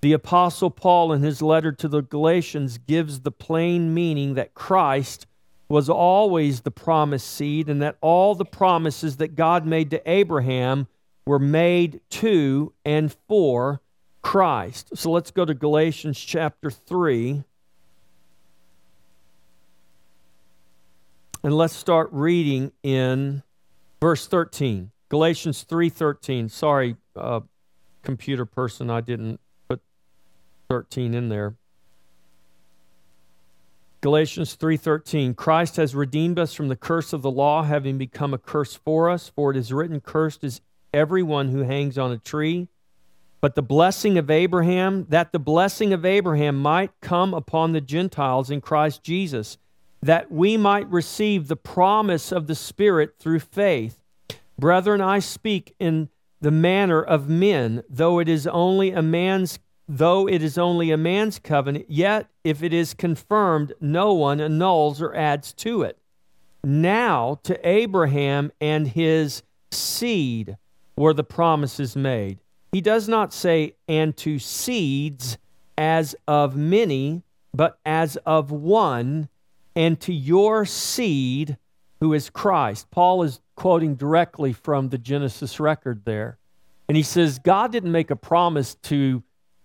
The 0.00 0.14
Apostle 0.14 0.70
Paul, 0.70 1.12
in 1.12 1.22
his 1.22 1.42
letter 1.42 1.70
to 1.72 1.88
the 1.88 2.00
Galatians, 2.00 2.78
gives 2.78 3.20
the 3.20 3.30
plain 3.30 3.92
meaning 3.92 4.34
that 4.34 4.54
Christ 4.54 5.26
was 5.72 5.88
always 5.88 6.60
the 6.60 6.70
promised 6.70 7.26
seed 7.26 7.70
and 7.70 7.80
that 7.80 7.96
all 8.02 8.34
the 8.34 8.44
promises 8.44 9.16
that 9.16 9.34
God 9.34 9.64
made 9.64 9.88
to 9.92 10.10
Abraham 10.10 10.86
were 11.24 11.38
made 11.38 12.02
to 12.10 12.74
and 12.84 13.10
for 13.26 13.80
Christ. 14.20 14.90
So 14.94 15.10
let's 15.10 15.30
go 15.30 15.46
to 15.46 15.54
Galatians 15.54 16.20
chapter 16.20 16.70
3. 16.70 17.42
And 21.42 21.56
let's 21.56 21.74
start 21.74 22.10
reading 22.12 22.72
in 22.82 23.42
verse 23.98 24.26
13. 24.26 24.90
Galatians 25.08 25.64
3:13. 25.64 26.50
Sorry, 26.50 26.96
uh, 27.16 27.40
computer 28.02 28.44
person, 28.44 28.90
I 28.90 29.00
didn't 29.00 29.40
put 29.70 29.80
13 30.68 31.14
in 31.14 31.30
there. 31.30 31.54
Galatians 34.02 34.56
3:13 34.56 35.32
Christ 35.32 35.76
has 35.76 35.94
redeemed 35.94 36.36
us 36.36 36.52
from 36.52 36.66
the 36.66 36.74
curse 36.74 37.12
of 37.12 37.22
the 37.22 37.30
law 37.30 37.62
having 37.62 37.98
become 37.98 38.34
a 38.34 38.38
curse 38.38 38.74
for 38.74 39.08
us. 39.08 39.28
For 39.28 39.52
it 39.52 39.56
is 39.56 39.72
written 39.72 40.00
cursed 40.00 40.42
is 40.42 40.60
everyone 40.92 41.50
who 41.50 41.60
hangs 41.60 41.96
on 41.96 42.10
a 42.10 42.18
tree. 42.18 42.66
But 43.40 43.54
the 43.54 43.62
blessing 43.62 44.18
of 44.18 44.28
Abraham 44.28 45.06
that 45.10 45.30
the 45.30 45.38
blessing 45.38 45.92
of 45.92 46.04
Abraham 46.04 46.60
might 46.60 46.90
come 47.00 47.32
upon 47.32 47.70
the 47.70 47.80
Gentiles 47.80 48.50
in 48.50 48.60
Christ 48.60 49.04
Jesus 49.04 49.56
that 50.02 50.32
we 50.32 50.56
might 50.56 50.90
receive 50.90 51.46
the 51.46 51.54
promise 51.54 52.32
of 52.32 52.48
the 52.48 52.56
spirit 52.56 53.14
through 53.20 53.38
faith. 53.38 54.02
Brethren 54.58 55.00
I 55.00 55.20
speak 55.20 55.76
in 55.78 56.08
the 56.40 56.50
manner 56.50 57.00
of 57.00 57.28
men 57.28 57.84
though 57.88 58.18
it 58.18 58.28
is 58.28 58.48
only 58.48 58.90
a 58.90 59.00
man's 59.00 59.60
though 59.94 60.26
it 60.26 60.42
is 60.42 60.56
only 60.56 60.90
a 60.90 60.96
man's 60.96 61.38
covenant, 61.38 61.84
yet 61.86 62.26
if 62.44 62.62
it 62.62 62.72
is 62.72 62.94
confirmed, 62.94 63.74
no 63.78 64.14
one 64.14 64.40
annuls 64.40 65.02
or 65.02 65.14
adds 65.14 65.52
to 65.52 65.82
it. 65.82 65.98
Now 66.64 67.40
to 67.42 67.68
Abraham 67.68 68.52
and 68.58 68.88
his 68.88 69.42
seed 69.70 70.56
were 70.96 71.12
the 71.12 71.24
promises 71.24 71.94
made. 71.94 72.38
He 72.72 72.80
does 72.80 73.06
not 73.06 73.34
say, 73.34 73.74
and 73.86 74.16
to 74.16 74.38
seeds 74.38 75.36
as 75.76 76.16
of 76.26 76.56
many, 76.56 77.22
but 77.52 77.78
as 77.84 78.16
of 78.24 78.50
one, 78.50 79.28
and 79.76 80.00
to 80.00 80.14
your 80.14 80.64
seed 80.64 81.58
who 82.00 82.14
is 82.14 82.30
Christ. 82.30 82.90
Paul 82.90 83.24
is 83.24 83.40
quoting 83.56 83.94
directly 83.96 84.54
from 84.54 84.88
the 84.88 84.96
Genesis 84.96 85.60
record 85.60 86.06
there. 86.06 86.38
And 86.88 86.96
he 86.96 87.02
says, 87.02 87.38
God 87.38 87.72
didn't 87.72 87.92
make 87.92 88.10
a 88.10 88.16
promise 88.16 88.74
to 88.84 89.22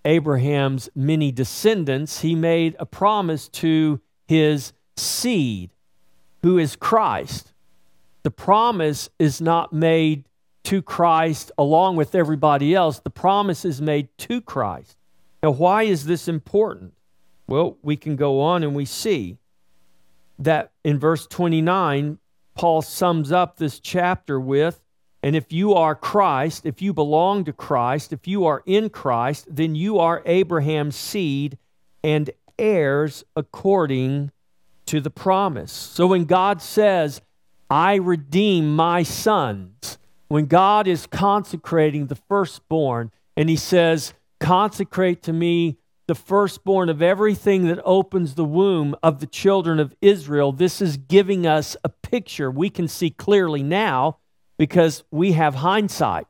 Abraham's 0.08 0.89
many 0.96 1.34
descendants, 1.34 2.22
he 2.22 2.34
made 2.34 2.78
a 2.80 2.86
promise 2.86 3.50
to 3.50 4.00
his 4.26 4.72
seed, 4.96 5.72
who 6.41 6.58
is 6.58 6.78
Christ. 6.78 7.52
The 8.24 8.32
promise 8.32 9.10
is 9.20 9.41
not 9.41 9.74
made 9.74 10.24
to 10.63 10.82
Christ 10.82 11.52
along 11.58 11.98
with 11.98 12.15
everybody 12.15 12.74
else, 12.74 13.00
the 13.00 13.10
promise 13.10 13.65
is 13.65 13.82
made 13.82 14.08
to 14.20 14.39
Christ. 14.39 14.98
Now, 15.43 15.52
why 15.52 15.84
is 15.84 16.06
this 16.06 16.30
important? 16.30 16.93
Well, 17.48 17.78
we 17.82 17.98
can 17.98 18.15
go 18.15 18.39
on 18.39 18.63
and 18.63 18.74
we 18.74 18.86
see 18.86 19.38
that 20.39 20.72
in 20.86 21.00
verse 21.00 21.28
29, 21.28 22.17
Paul 22.56 22.82
sums 22.82 23.32
up 23.32 23.58
this 23.58 23.80
chapter 23.82 24.39
with 24.39 24.80
and 25.28 25.36
if 25.36 25.52
you 25.52 25.74
are 25.74 25.94
Christ, 25.94 26.66
if 26.66 26.82
you 26.82 26.94
belong 26.94 27.44
to 27.44 27.52
Christ, 27.52 28.13
if 28.13 28.30
you 28.30 28.46
are 28.46 28.63
in 28.66 28.90
Christ, 28.90 29.46
then 29.54 29.76
you 29.76 30.00
are 30.00 30.24
Abraham's 30.26 30.96
seed 30.96 31.58
and 32.02 32.30
heirs 32.58 33.26
according 33.36 34.32
to 34.86 35.02
the 35.02 35.10
promise. 35.10 35.74
So 35.74 36.08
when 36.08 36.24
God 36.24 36.62
says, 36.62 37.20
I 37.70 37.96
redeem 37.96 38.74
my 38.74 39.04
sons, 39.04 39.98
when 40.30 40.46
God 40.46 40.88
is 40.88 41.06
consecrating 41.06 42.08
the 42.08 42.16
firstborn, 42.16 43.12
and 43.36 43.50
he 43.50 43.58
says, 43.58 44.13
Consecrate 44.40 45.24
to 45.24 45.34
me 45.34 45.76
the 46.06 46.16
firstborn 46.16 46.88
of 46.88 47.02
everything 47.02 47.68
that 47.68 47.82
opens 47.84 48.36
the 48.36 48.46
womb 48.46 48.96
of 49.04 49.20
the 49.20 49.28
children 49.28 49.78
of 49.78 49.94
Israel, 50.00 50.54
this 50.54 50.82
is 50.82 50.96
giving 50.96 51.46
us 51.46 51.76
a 51.84 51.90
picture 51.90 52.50
we 52.50 52.70
can 52.70 52.88
see 52.88 53.10
clearly 53.10 53.62
now 53.62 54.20
because 54.58 55.04
we 55.12 55.34
have 55.34 55.56
hindsight. 55.56 56.28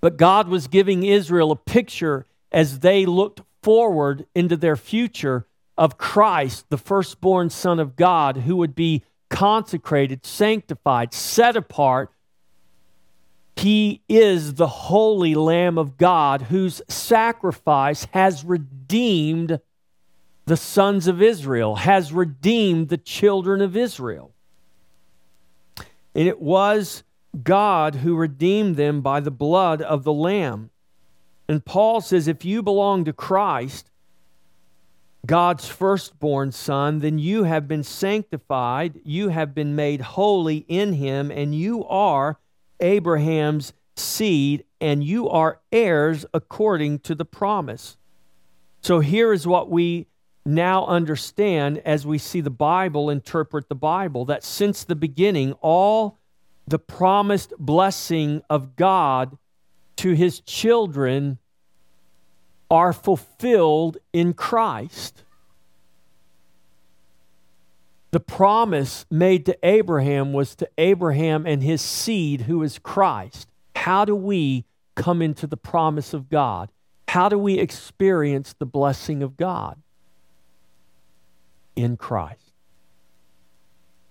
But 0.00 0.16
God 0.16 0.48
was 0.48 0.68
giving 0.68 1.02
Israel 1.02 1.50
a 1.50 1.56
picture 1.56 2.26
as 2.52 2.80
they 2.80 3.06
looked 3.06 3.40
forward 3.62 4.26
into 4.34 4.56
their 4.56 4.76
future 4.76 5.46
of 5.76 5.98
Christ, 5.98 6.66
the 6.68 6.78
firstborn 6.78 7.50
Son 7.50 7.80
of 7.80 7.96
God, 7.96 8.38
who 8.38 8.56
would 8.56 8.74
be 8.74 9.02
consecrated, 9.30 10.24
sanctified, 10.24 11.14
set 11.14 11.56
apart. 11.56 12.10
He 13.56 14.02
is 14.08 14.54
the 14.54 14.66
holy 14.66 15.34
Lamb 15.34 15.78
of 15.78 15.96
God 15.96 16.42
whose 16.42 16.82
sacrifice 16.88 18.06
has 18.12 18.44
redeemed 18.44 19.60
the 20.46 20.56
sons 20.56 21.06
of 21.06 21.22
Israel, 21.22 21.76
has 21.76 22.12
redeemed 22.12 22.90
the 22.90 22.98
children 22.98 23.62
of 23.62 23.76
Israel. 23.76 24.33
And 26.14 26.28
it 26.28 26.40
was 26.40 27.02
God 27.42 27.96
who 27.96 28.14
redeemed 28.14 28.76
them 28.76 29.00
by 29.00 29.20
the 29.20 29.30
blood 29.30 29.82
of 29.82 30.04
the 30.04 30.12
Lamb. 30.12 30.70
And 31.48 31.64
Paul 31.64 32.00
says 32.00 32.28
if 32.28 32.44
you 32.44 32.62
belong 32.62 33.04
to 33.04 33.12
Christ, 33.12 33.90
God's 35.26 35.66
firstborn 35.66 36.52
son, 36.52 37.00
then 37.00 37.18
you 37.18 37.44
have 37.44 37.66
been 37.66 37.82
sanctified, 37.82 39.00
you 39.04 39.30
have 39.30 39.54
been 39.54 39.74
made 39.74 40.00
holy 40.00 40.58
in 40.68 40.92
him, 40.94 41.30
and 41.30 41.54
you 41.54 41.84
are 41.86 42.38
Abraham's 42.80 43.72
seed, 43.96 44.64
and 44.80 45.02
you 45.02 45.28
are 45.28 45.60
heirs 45.72 46.26
according 46.34 46.98
to 47.00 47.14
the 47.14 47.24
promise. 47.24 47.96
So 48.82 49.00
here 49.00 49.32
is 49.32 49.46
what 49.46 49.70
we 49.70 50.06
now 50.46 50.86
understand 50.86 51.78
as 51.84 52.06
we 52.06 52.18
see 52.18 52.40
the 52.40 52.50
Bible 52.50 53.10
interpret 53.10 53.68
the 53.68 53.74
Bible 53.74 54.24
that 54.26 54.44
since 54.44 54.84
the 54.84 54.94
beginning, 54.94 55.52
all 55.60 56.18
the 56.66 56.78
promised 56.78 57.52
blessing 57.58 58.42
of 58.50 58.76
God 58.76 59.36
to 59.96 60.12
his 60.12 60.40
children 60.40 61.38
are 62.70 62.92
fulfilled 62.92 63.98
in 64.12 64.32
Christ. 64.32 65.22
The 68.10 68.20
promise 68.20 69.06
made 69.10 69.46
to 69.46 69.58
Abraham 69.62 70.32
was 70.32 70.54
to 70.56 70.68
Abraham 70.78 71.46
and 71.46 71.62
his 71.62 71.82
seed, 71.82 72.42
who 72.42 72.62
is 72.62 72.78
Christ. 72.78 73.48
How 73.74 74.04
do 74.04 74.14
we 74.14 74.64
come 74.94 75.20
into 75.20 75.46
the 75.46 75.56
promise 75.56 76.14
of 76.14 76.28
God? 76.28 76.70
How 77.08 77.28
do 77.28 77.38
we 77.38 77.58
experience 77.58 78.54
the 78.58 78.66
blessing 78.66 79.22
of 79.22 79.36
God? 79.36 79.80
In 81.76 81.96
Christ. 81.96 82.52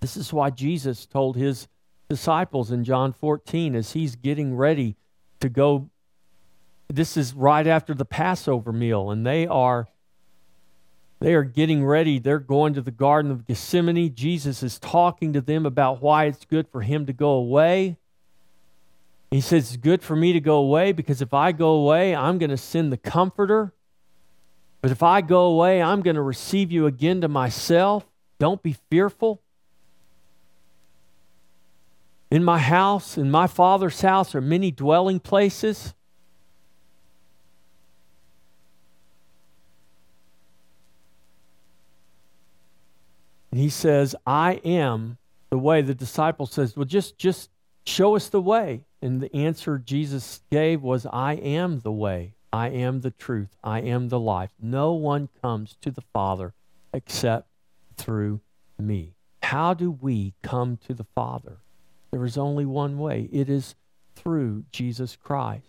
This 0.01 0.17
is 0.17 0.33
why 0.33 0.49
Jesus 0.49 1.05
told 1.05 1.37
his 1.37 1.67
disciples 2.09 2.71
in 2.71 2.83
John 2.83 3.13
14 3.13 3.75
as 3.75 3.93
he's 3.93 4.15
getting 4.15 4.55
ready 4.55 4.95
to 5.39 5.49
go. 5.49 5.89
This 6.89 7.15
is 7.15 7.33
right 7.33 7.65
after 7.65 7.93
the 7.93 8.05
Passover 8.05 8.71
meal, 8.71 9.09
and 9.09 9.25
they 9.25 9.47
are 9.47 9.87
they 11.23 11.35
are 11.35 11.45
getting 11.45 11.85
ready. 11.85 12.19
They're 12.19 12.37
going 12.37 12.73
to 12.73 12.81
the 12.81 12.91
Garden 12.91 13.31
of 13.31 13.47
Gethsemane. 13.47 14.13
Jesus 14.13 14.61
is 14.61 14.77
talking 14.77 15.31
to 15.31 15.39
them 15.39 15.65
about 15.65 16.01
why 16.01 16.25
it's 16.25 16.43
good 16.43 16.67
for 16.67 16.81
him 16.81 17.05
to 17.05 17.13
go 17.13 17.29
away. 17.29 17.95
He 19.31 19.39
says, 19.39 19.69
It's 19.69 19.77
good 19.77 20.03
for 20.03 20.17
me 20.17 20.33
to 20.33 20.41
go 20.41 20.57
away 20.57 20.91
because 20.91 21.21
if 21.21 21.33
I 21.33 21.53
go 21.53 21.69
away, 21.69 22.13
I'm 22.13 22.39
going 22.39 22.49
to 22.49 22.57
send 22.57 22.91
the 22.91 22.97
Comforter. 22.97 23.73
But 24.83 24.91
if 24.91 25.01
I 25.01 25.21
go 25.21 25.45
away, 25.45 25.81
I'm 25.81 26.01
going 26.01 26.17
to 26.17 26.21
receive 26.21 26.69
you 26.69 26.87
again 26.87 27.21
to 27.21 27.29
myself. 27.29 28.05
Don't 28.37 28.61
be 28.61 28.75
fearful. 28.89 29.41
In 32.29 32.43
my 32.43 32.59
house, 32.59 33.17
in 33.17 33.31
my 33.31 33.47
Father's 33.47 34.01
house, 34.01 34.35
are 34.35 34.41
many 34.41 34.71
dwelling 34.71 35.21
places. 35.21 35.93
And 43.51 43.61
he 43.61 43.69
says, 43.69 44.17
I 44.27 44.55
am 44.65 45.17
the 45.49 45.57
way. 45.57 45.81
The 45.81 45.95
disciple 45.95 46.45
says, 46.45 46.75
Well, 46.75 46.83
just, 46.83 47.17
just 47.17 47.49
show 47.85 48.17
us 48.17 48.27
the 48.27 48.41
way. 48.41 48.83
And 49.01 49.21
the 49.21 49.33
answer 49.33 49.77
Jesus 49.77 50.41
gave 50.51 50.81
was, 50.81 51.05
I 51.05 51.35
am 51.35 51.79
the 51.79 51.91
way. 51.93 52.33
I 52.53 52.69
am 52.69 53.01
the 53.01 53.09
truth. 53.09 53.57
I 53.63 53.81
am 53.81 54.09
the 54.09 54.19
life. 54.19 54.51
No 54.61 54.93
one 54.93 55.29
comes 55.41 55.75
to 55.81 55.89
the 55.89 56.03
Father 56.13 56.53
except 56.93 57.47
through 57.97 58.41
me. 58.77 59.15
How 59.41 59.73
do 59.73 59.89
we 59.89 60.35
come 60.43 60.77
to 60.85 60.93
the 60.93 61.03
Father? 61.15 61.57
There 62.11 62.23
is 62.23 62.37
only 62.37 62.65
one 62.65 62.99
way 62.99 63.27
it 63.31 63.49
is 63.49 63.73
through 64.15 64.65
Jesus 64.71 65.15
Christ. 65.15 65.65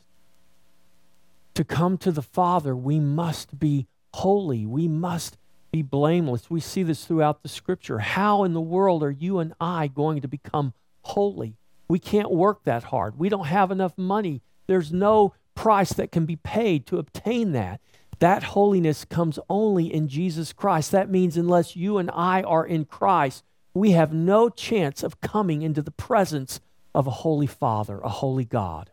To 1.55 1.65
come 1.65 1.97
to 1.99 2.13
the 2.13 2.21
Father, 2.23 2.77
we 2.77 3.01
must 3.01 3.59
be 3.59 3.87
holy. 4.13 4.67
We 4.67 4.87
must 4.87 5.39
be 5.73 5.81
blameless. 5.81 6.51
We 6.51 6.61
see 6.61 6.83
this 6.83 7.07
throughout 7.07 7.43
the 7.43 7.49
scripture. 7.49 8.01
How 8.01 8.45
in 8.45 8.53
the 8.53 8.61
world 8.61 9.03
are 9.03 9.11
you 9.11 9.39
and 9.39 9.55
I 9.59 9.87
going 9.87 10.21
to 10.21 10.29
become 10.29 10.75
holy? 11.01 11.57
We 11.89 11.99
can't 11.99 12.31
work 12.31 12.65
that 12.65 12.85
hard. 12.85 13.19
We 13.19 13.31
don't 13.31 13.47
have 13.47 13.71
enough 13.71 13.97
money. 13.97 14.43
There's 14.67 14.93
no 14.93 15.33
price 15.55 15.93
that 15.93 16.13
can 16.13 16.27
be 16.27 16.37
paid 16.37 16.87
to 16.87 16.99
obtain 16.99 17.53
that. 17.53 17.81
That 18.19 18.43
holiness 18.43 19.05
comes 19.05 19.39
only 19.49 19.93
in 19.93 20.09
Jesus 20.09 20.53
Christ. 20.53 20.93
That 20.93 21.11
means 21.11 21.37
unless 21.37 21.77
you 21.77 21.99
and 21.99 22.11
I 22.13 22.43
are 22.43 22.67
in 22.67 22.85
Christ, 22.85 23.45
we 23.73 23.91
have 23.91 24.13
no 24.13 24.49
chance 24.49 25.03
of 25.03 25.21
coming 25.21 25.63
into 25.63 25.83
the 25.83 25.91
presence 25.91 26.61
of 26.95 27.07
a 27.07 27.11
holy 27.11 27.47
Father, 27.47 27.99
a 28.01 28.09
holy 28.09 28.45
God. 28.45 28.91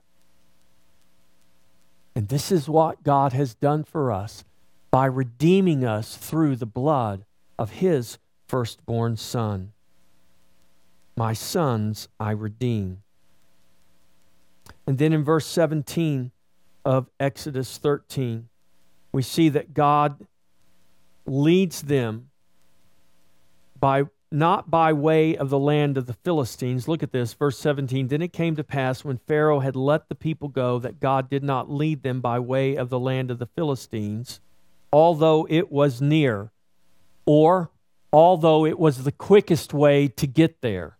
And 2.15 2.27
this 2.27 2.51
is 2.51 2.67
what 2.67 3.03
God 3.03 3.33
has 3.33 3.53
done 3.53 3.83
for 3.83 4.11
us 4.11 4.43
by 4.89 5.05
redeeming 5.05 5.85
us 5.85 6.17
through 6.17 6.57
the 6.57 6.65
blood 6.65 7.23
of 7.57 7.71
his 7.71 8.17
firstborn 8.47 9.15
Son. 9.15 9.71
My 11.15 11.33
sons 11.33 12.09
I 12.19 12.31
redeem. 12.31 13.03
And 14.85 14.97
then 14.97 15.13
in 15.13 15.23
verse 15.23 15.45
17 15.45 16.31
of 16.85 17.09
Exodus 17.19 17.77
13, 17.77 18.49
we 19.11 19.21
see 19.21 19.49
that 19.49 19.73
God 19.73 20.25
leads 21.25 21.83
them 21.83 22.29
by 23.79 24.03
not 24.31 24.71
by 24.71 24.93
way 24.93 25.35
of 25.35 25.49
the 25.49 25.59
land 25.59 25.97
of 25.97 26.05
the 26.05 26.13
Philistines. 26.13 26.87
Look 26.87 27.03
at 27.03 27.11
this, 27.11 27.33
verse 27.33 27.59
17. 27.59 28.07
Then 28.07 28.21
it 28.21 28.31
came 28.31 28.55
to 28.55 28.63
pass 28.63 29.03
when 29.03 29.17
Pharaoh 29.27 29.59
had 29.59 29.75
let 29.75 30.07
the 30.07 30.15
people 30.15 30.47
go 30.47 30.79
that 30.79 31.01
God 31.01 31.29
did 31.29 31.43
not 31.43 31.69
lead 31.69 32.01
them 32.01 32.21
by 32.21 32.39
way 32.39 32.75
of 32.75 32.89
the 32.89 32.99
land 32.99 33.29
of 33.29 33.39
the 33.39 33.47
Philistines, 33.47 34.39
although 34.93 35.45
it 35.49 35.69
was 35.69 36.01
near, 36.01 36.51
or 37.25 37.71
although 38.13 38.65
it 38.65 38.79
was 38.79 39.03
the 39.03 39.11
quickest 39.11 39.73
way 39.73 40.07
to 40.07 40.27
get 40.27 40.61
there. 40.61 40.97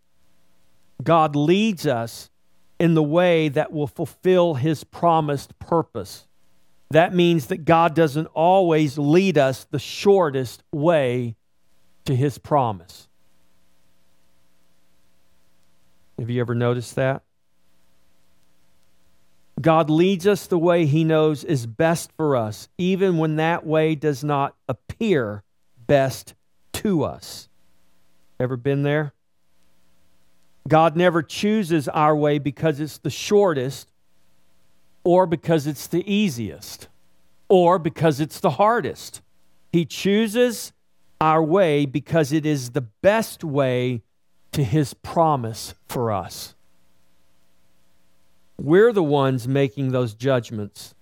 God 1.02 1.34
leads 1.34 1.86
us 1.86 2.30
in 2.82 2.94
the 2.94 3.02
way 3.02 3.48
that 3.48 3.72
will 3.72 3.86
fulfill 3.86 4.54
his 4.54 4.82
promised 4.82 5.56
purpose. 5.60 6.26
That 6.90 7.14
means 7.14 7.46
that 7.46 7.64
God 7.64 7.94
doesn't 7.94 8.26
always 8.34 8.98
lead 8.98 9.38
us 9.38 9.62
the 9.70 9.78
shortest 9.78 10.64
way 10.72 11.36
to 12.06 12.16
his 12.16 12.38
promise. 12.38 13.06
Have 16.18 16.28
you 16.28 16.40
ever 16.40 16.56
noticed 16.56 16.96
that? 16.96 17.22
God 19.60 19.88
leads 19.88 20.26
us 20.26 20.48
the 20.48 20.58
way 20.58 20.84
he 20.84 21.04
knows 21.04 21.44
is 21.44 21.66
best 21.66 22.10
for 22.16 22.34
us, 22.34 22.68
even 22.78 23.16
when 23.16 23.36
that 23.36 23.64
way 23.64 23.94
does 23.94 24.24
not 24.24 24.56
appear 24.68 25.44
best 25.86 26.34
to 26.72 27.04
us. 27.04 27.48
Ever 28.40 28.56
been 28.56 28.82
there? 28.82 29.12
God 30.68 30.96
never 30.96 31.22
chooses 31.22 31.88
our 31.88 32.14
way 32.14 32.38
because 32.38 32.80
it's 32.80 32.98
the 32.98 33.10
shortest, 33.10 33.90
or 35.04 35.26
because 35.26 35.66
it's 35.66 35.86
the 35.86 36.08
easiest, 36.10 36.88
or 37.48 37.78
because 37.78 38.20
it's 38.20 38.40
the 38.40 38.50
hardest. 38.50 39.20
He 39.72 39.84
chooses 39.84 40.72
our 41.20 41.42
way 41.42 41.86
because 41.86 42.32
it 42.32 42.46
is 42.46 42.70
the 42.70 42.80
best 42.80 43.42
way 43.42 44.02
to 44.52 44.62
his 44.62 44.94
promise 44.94 45.74
for 45.88 46.12
us. 46.12 46.54
We're 48.58 48.92
the 48.92 49.02
ones 49.02 49.48
making 49.48 49.90
those 49.90 50.14
judgments. 50.14 50.94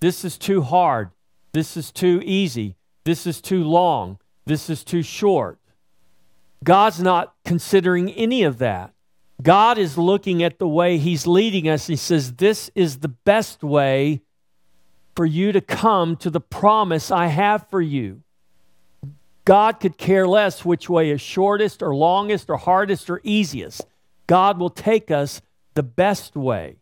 This 0.00 0.24
is 0.24 0.38
too 0.38 0.62
hard. 0.62 1.10
This 1.52 1.76
is 1.76 1.90
too 1.90 2.22
easy. 2.24 2.76
This 3.04 3.26
is 3.26 3.40
too 3.40 3.64
long. 3.64 4.18
This 4.46 4.70
is 4.70 4.84
too 4.84 5.02
short. 5.02 5.58
God's 6.62 7.00
not 7.00 7.34
considering 7.44 8.10
any 8.10 8.42
of 8.42 8.58
that. 8.58 8.92
God 9.42 9.78
is 9.78 9.96
looking 9.96 10.42
at 10.42 10.58
the 10.58 10.68
way 10.68 10.98
He's 10.98 11.26
leading 11.26 11.68
us. 11.68 11.86
He 11.86 11.96
says, 11.96 12.34
This 12.34 12.70
is 12.74 12.98
the 12.98 13.08
best 13.08 13.62
way 13.62 14.22
for 15.14 15.26
you 15.26 15.52
to 15.52 15.60
come 15.60 16.16
to 16.16 16.30
the 16.30 16.40
promise 16.40 17.10
I 17.10 17.26
have 17.26 17.68
for 17.68 17.80
you. 17.80 18.22
God 19.44 19.80
could 19.80 19.96
care 19.96 20.28
less 20.28 20.64
which 20.64 20.90
way 20.90 21.10
is 21.10 21.20
shortest 21.20 21.82
or 21.82 21.94
longest 21.94 22.50
or 22.50 22.56
hardest 22.56 23.08
or 23.08 23.20
easiest. 23.24 23.82
God 24.26 24.58
will 24.58 24.70
take 24.70 25.10
us 25.10 25.40
the 25.74 25.82
best 25.82 26.36
way. 26.36 26.76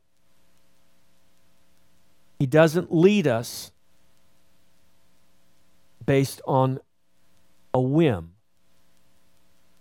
He 2.39 2.47
doesn't 2.47 2.93
lead 2.93 3.27
us 3.27 3.71
based 6.05 6.41
on 6.47 6.81
a 7.73 7.81
whim. 7.81 8.36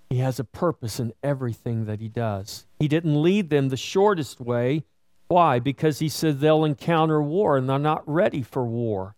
He 0.10 0.18
has 0.18 0.40
a 0.40 0.44
purpose 0.44 1.00
in 1.00 1.14
everything 1.24 1.86
that 1.86 2.00
he 2.00 2.08
does. 2.08 2.66
He 2.80 2.88
didn't 2.88 3.22
lead 3.22 3.50
them 3.50 3.70
the 3.70 3.78
shortest 3.78 4.40
way. 4.40 4.84
Why? 5.28 5.60
Because 5.60 6.00
he 6.00 6.10
said 6.10 6.40
they'll 6.40 6.64
encounter 6.64 7.22
war 7.22 7.58
and 7.58 7.68
they're 7.68 7.80
not 7.80 8.04
ready 8.08 8.42
for 8.42 8.66
war. 8.66 9.16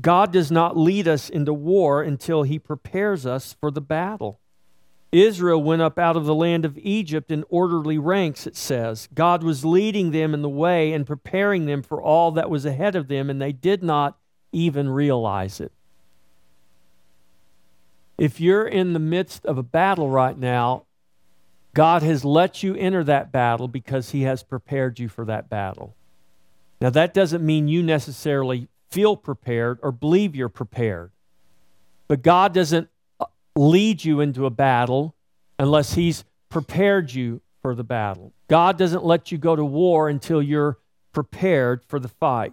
God 0.00 0.32
does 0.32 0.50
not 0.50 0.76
lead 0.76 1.06
us 1.06 1.28
into 1.28 1.52
war 1.52 2.02
until 2.02 2.44
he 2.44 2.58
prepares 2.58 3.26
us 3.26 3.54
for 3.60 3.70
the 3.70 3.80
battle. 3.80 4.40
Israel 5.12 5.62
went 5.62 5.82
up 5.82 5.98
out 5.98 6.16
of 6.16 6.24
the 6.24 6.34
land 6.34 6.64
of 6.64 6.78
Egypt 6.78 7.30
in 7.30 7.44
orderly 7.50 7.98
ranks, 7.98 8.46
it 8.46 8.56
says. 8.56 9.08
God 9.12 9.42
was 9.42 9.64
leading 9.64 10.10
them 10.10 10.32
in 10.32 10.40
the 10.40 10.48
way 10.48 10.92
and 10.92 11.06
preparing 11.06 11.66
them 11.66 11.82
for 11.82 12.00
all 12.00 12.32
that 12.32 12.48
was 12.48 12.64
ahead 12.64 12.96
of 12.96 13.08
them, 13.08 13.28
and 13.28 13.40
they 13.40 13.52
did 13.52 13.82
not 13.82 14.16
even 14.52 14.88
realize 14.88 15.60
it. 15.60 15.70
If 18.18 18.40
you're 18.40 18.66
in 18.66 18.92
the 18.92 18.98
midst 18.98 19.44
of 19.46 19.58
a 19.58 19.62
battle 19.62 20.08
right 20.08 20.36
now, 20.36 20.84
God 21.74 22.02
has 22.02 22.24
let 22.24 22.62
you 22.62 22.74
enter 22.74 23.02
that 23.04 23.32
battle 23.32 23.68
because 23.68 24.10
He 24.10 24.22
has 24.22 24.42
prepared 24.42 24.98
you 24.98 25.08
for 25.08 25.24
that 25.24 25.48
battle. 25.48 25.94
Now, 26.80 26.90
that 26.90 27.14
doesn't 27.14 27.44
mean 27.44 27.68
you 27.68 27.82
necessarily 27.82 28.68
feel 28.90 29.16
prepared 29.16 29.78
or 29.82 29.92
believe 29.92 30.36
you're 30.36 30.48
prepared. 30.48 31.10
But 32.08 32.22
God 32.22 32.52
doesn't 32.52 32.88
uh, 33.20 33.26
lead 33.56 34.04
you 34.04 34.20
into 34.20 34.44
a 34.44 34.50
battle 34.50 35.14
unless 35.58 35.94
He's 35.94 36.24
prepared 36.50 37.12
you 37.12 37.40
for 37.62 37.74
the 37.74 37.84
battle. 37.84 38.32
God 38.48 38.76
doesn't 38.76 39.04
let 39.04 39.32
you 39.32 39.38
go 39.38 39.56
to 39.56 39.64
war 39.64 40.08
until 40.08 40.42
you're 40.42 40.78
prepared 41.12 41.82
for 41.84 41.98
the 41.98 42.08
fight. 42.08 42.52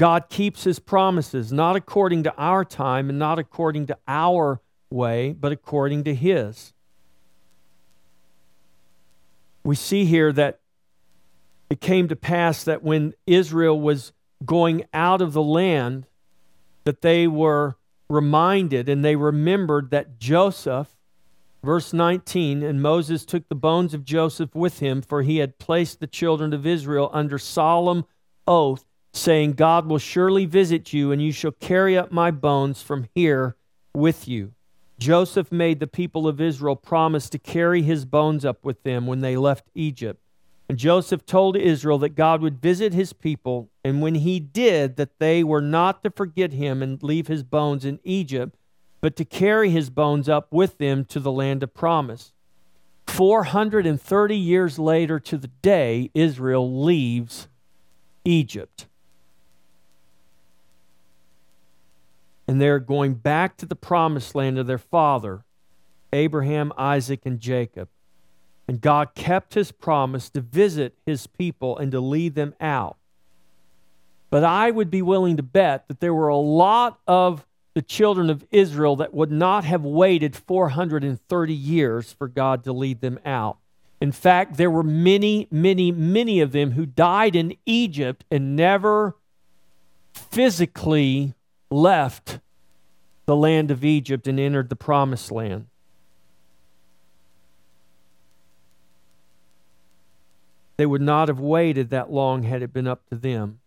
God 0.00 0.30
keeps 0.30 0.64
his 0.64 0.78
promises, 0.78 1.52
not 1.52 1.76
according 1.76 2.22
to 2.22 2.34
our 2.38 2.64
time 2.64 3.10
and 3.10 3.18
not 3.18 3.38
according 3.38 3.88
to 3.88 3.98
our 4.08 4.62
way, 4.88 5.34
but 5.34 5.52
according 5.52 6.04
to 6.04 6.14
his. 6.14 6.72
We 9.62 9.76
see 9.76 10.06
here 10.06 10.32
that 10.32 10.60
it 11.68 11.82
came 11.82 12.08
to 12.08 12.16
pass 12.16 12.64
that 12.64 12.82
when 12.82 13.12
Israel 13.26 13.78
was 13.78 14.14
going 14.42 14.86
out 14.94 15.20
of 15.20 15.34
the 15.34 15.42
land, 15.42 16.06
that 16.84 17.02
they 17.02 17.26
were 17.26 17.76
reminded 18.08 18.88
and 18.88 19.04
they 19.04 19.16
remembered 19.16 19.90
that 19.90 20.18
Joseph, 20.18 20.96
verse 21.62 21.92
19, 21.92 22.62
and 22.62 22.80
Moses 22.80 23.26
took 23.26 23.50
the 23.50 23.54
bones 23.54 23.92
of 23.92 24.06
Joseph 24.06 24.54
with 24.54 24.78
him, 24.78 25.02
for 25.02 25.20
he 25.20 25.36
had 25.40 25.58
placed 25.58 26.00
the 26.00 26.06
children 26.06 26.54
of 26.54 26.66
Israel 26.66 27.10
under 27.12 27.36
solemn 27.36 28.06
oath 28.46 28.86
saying, 29.12 29.52
God 29.52 29.86
will 29.86 29.98
surely 29.98 30.46
visit 30.46 30.92
you, 30.92 31.12
and 31.12 31.20
you 31.22 31.32
shall 31.32 31.52
carry 31.52 31.96
up 31.96 32.12
my 32.12 32.30
bones 32.30 32.82
from 32.82 33.08
here 33.14 33.56
with 33.94 34.28
you. 34.28 34.52
Joseph 34.98 35.50
made 35.50 35.80
the 35.80 35.86
people 35.86 36.28
of 36.28 36.40
Israel 36.40 36.76
promise 36.76 37.30
to 37.30 37.38
carry 37.38 37.82
his 37.82 38.04
bones 38.04 38.44
up 38.44 38.64
with 38.64 38.82
them 38.82 39.06
when 39.06 39.20
they 39.20 39.36
left 39.36 39.64
Egypt. 39.74 40.20
And 40.68 40.78
Joseph 40.78 41.26
told 41.26 41.56
Israel 41.56 41.98
that 41.98 42.10
God 42.10 42.42
would 42.42 42.60
visit 42.60 42.92
his 42.92 43.12
people, 43.12 43.70
and 43.82 44.02
when 44.02 44.16
he 44.16 44.38
did, 44.38 44.96
that 44.96 45.18
they 45.18 45.42
were 45.42 45.62
not 45.62 46.04
to 46.04 46.10
forget 46.10 46.52
him 46.52 46.82
and 46.82 47.02
leave 47.02 47.26
his 47.26 47.42
bones 47.42 47.84
in 47.84 47.98
Egypt, 48.04 48.56
but 49.00 49.16
to 49.16 49.24
carry 49.24 49.70
his 49.70 49.90
bones 49.90 50.28
up 50.28 50.52
with 50.52 50.78
them 50.78 51.04
to 51.06 51.18
the 51.18 51.32
land 51.32 51.62
of 51.62 51.74
promise. 51.74 52.32
430 53.08 54.36
years 54.36 54.78
later 54.78 55.18
to 55.18 55.36
the 55.36 55.48
day, 55.48 56.10
Israel 56.14 56.84
leaves 56.84 57.48
Egypt. 58.24 58.86
And 62.50 62.60
they're 62.60 62.80
going 62.80 63.14
back 63.14 63.56
to 63.56 63.64
the 63.64 63.76
promised 63.76 64.34
land 64.34 64.58
of 64.58 64.66
their 64.66 64.76
father, 64.76 65.44
Abraham, 66.12 66.72
Isaac, 66.76 67.20
and 67.24 67.38
Jacob. 67.38 67.88
And 68.66 68.80
God 68.80 69.14
kept 69.14 69.54
his 69.54 69.70
promise 69.70 70.28
to 70.30 70.40
visit 70.40 70.96
his 71.06 71.28
people 71.28 71.78
and 71.78 71.92
to 71.92 72.00
lead 72.00 72.34
them 72.34 72.56
out. 72.60 72.96
But 74.30 74.42
I 74.42 74.72
would 74.72 74.90
be 74.90 75.00
willing 75.00 75.36
to 75.36 75.44
bet 75.44 75.86
that 75.86 76.00
there 76.00 76.12
were 76.12 76.26
a 76.26 76.36
lot 76.36 76.98
of 77.06 77.46
the 77.74 77.82
children 77.82 78.28
of 78.28 78.44
Israel 78.50 78.96
that 78.96 79.14
would 79.14 79.30
not 79.30 79.62
have 79.62 79.84
waited 79.84 80.34
430 80.34 81.54
years 81.54 82.12
for 82.12 82.26
God 82.26 82.64
to 82.64 82.72
lead 82.72 83.00
them 83.00 83.20
out. 83.24 83.58
In 84.00 84.10
fact, 84.10 84.56
there 84.56 84.72
were 84.72 84.82
many, 84.82 85.46
many, 85.52 85.92
many 85.92 86.40
of 86.40 86.50
them 86.50 86.72
who 86.72 86.84
died 86.84 87.36
in 87.36 87.56
Egypt 87.64 88.24
and 88.28 88.56
never 88.56 89.14
physically 90.12 91.36
left 91.70 92.40
the 93.26 93.36
land 93.36 93.70
of 93.70 93.84
Egypt 93.84 94.26
and 94.26 94.40
entered 94.40 94.68
the 94.68 94.76
promised 94.76 95.30
land. 95.30 95.66
They 100.76 100.86
would 100.86 101.02
not 101.02 101.28
have 101.28 101.38
waited 101.38 101.90
that 101.90 102.10
long 102.10 102.42
had 102.42 102.62
it 102.62 102.72
been 102.72 102.88
up 102.88 103.06
to 103.10 103.14
them. 103.14 103.60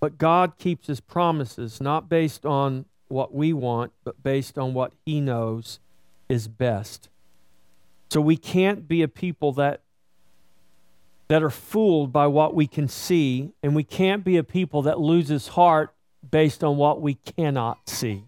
But 0.00 0.18
God 0.18 0.58
keeps 0.58 0.86
his 0.86 1.00
promises 1.00 1.80
not 1.80 2.08
based 2.08 2.46
on 2.46 2.86
what 3.08 3.34
we 3.34 3.52
want, 3.52 3.92
but 4.04 4.22
based 4.22 4.56
on 4.56 4.72
what 4.72 4.92
he 5.04 5.20
knows 5.20 5.78
is 6.28 6.48
best. 6.48 7.08
So 8.10 8.20
we 8.20 8.36
can't 8.36 8.88
be 8.88 9.02
a 9.02 9.08
people 9.08 9.52
that 9.52 9.80
that 11.28 11.42
are 11.42 11.50
fooled 11.50 12.12
by 12.12 12.26
what 12.26 12.54
we 12.54 12.66
can 12.66 12.86
see, 12.88 13.52
and 13.62 13.74
we 13.74 13.84
can't 13.84 14.22
be 14.22 14.36
a 14.36 14.44
people 14.44 14.82
that 14.82 15.00
loses 15.00 15.48
heart 15.48 15.94
based 16.28 16.62
on 16.62 16.76
what 16.76 17.00
we 17.00 17.14
cannot 17.14 17.88
see. 17.88 18.24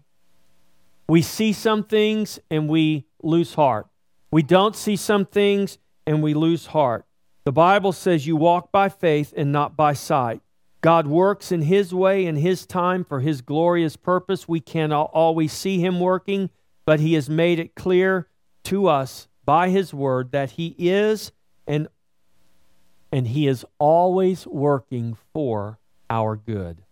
We 1.07 1.21
see 1.21 1.53
some 1.53 1.83
things 1.83 2.39
and 2.49 2.67
we 2.67 3.05
lose 3.21 3.53
heart. 3.53 3.87
We 4.31 4.43
don't 4.43 4.75
see 4.75 4.95
some 4.95 5.25
things 5.25 5.77
and 6.05 6.21
we 6.21 6.33
lose 6.33 6.67
heart. 6.67 7.05
The 7.43 7.51
Bible 7.51 7.91
says 7.91 8.25
you 8.25 8.35
walk 8.35 8.71
by 8.71 8.89
faith 8.89 9.33
and 9.37 9.51
not 9.51 9.77
by 9.77 9.93
sight. 9.93 10.41
God 10.81 11.07
works 11.07 11.51
in 11.51 11.63
His 11.63 11.93
way 11.93 12.25
and 12.25 12.37
His 12.37 12.65
time 12.65 13.03
for 13.03 13.19
His 13.19 13.41
glorious 13.41 13.95
purpose. 13.95 14.47
We 14.47 14.59
cannot 14.59 15.09
always 15.13 15.53
see 15.53 15.79
Him 15.79 15.99
working, 15.99 16.49
but 16.85 16.99
He 16.99 17.13
has 17.13 17.29
made 17.29 17.59
it 17.59 17.75
clear 17.75 18.27
to 18.65 18.87
us 18.87 19.27
by 19.45 19.69
His 19.69 19.93
word 19.93 20.31
that 20.31 20.51
He 20.51 20.75
is 20.77 21.31
and, 21.67 21.87
and 23.11 23.27
He 23.27 23.47
is 23.47 23.65
always 23.79 24.47
working 24.47 25.17
for 25.33 25.79
our 26.09 26.35
good. 26.35 26.84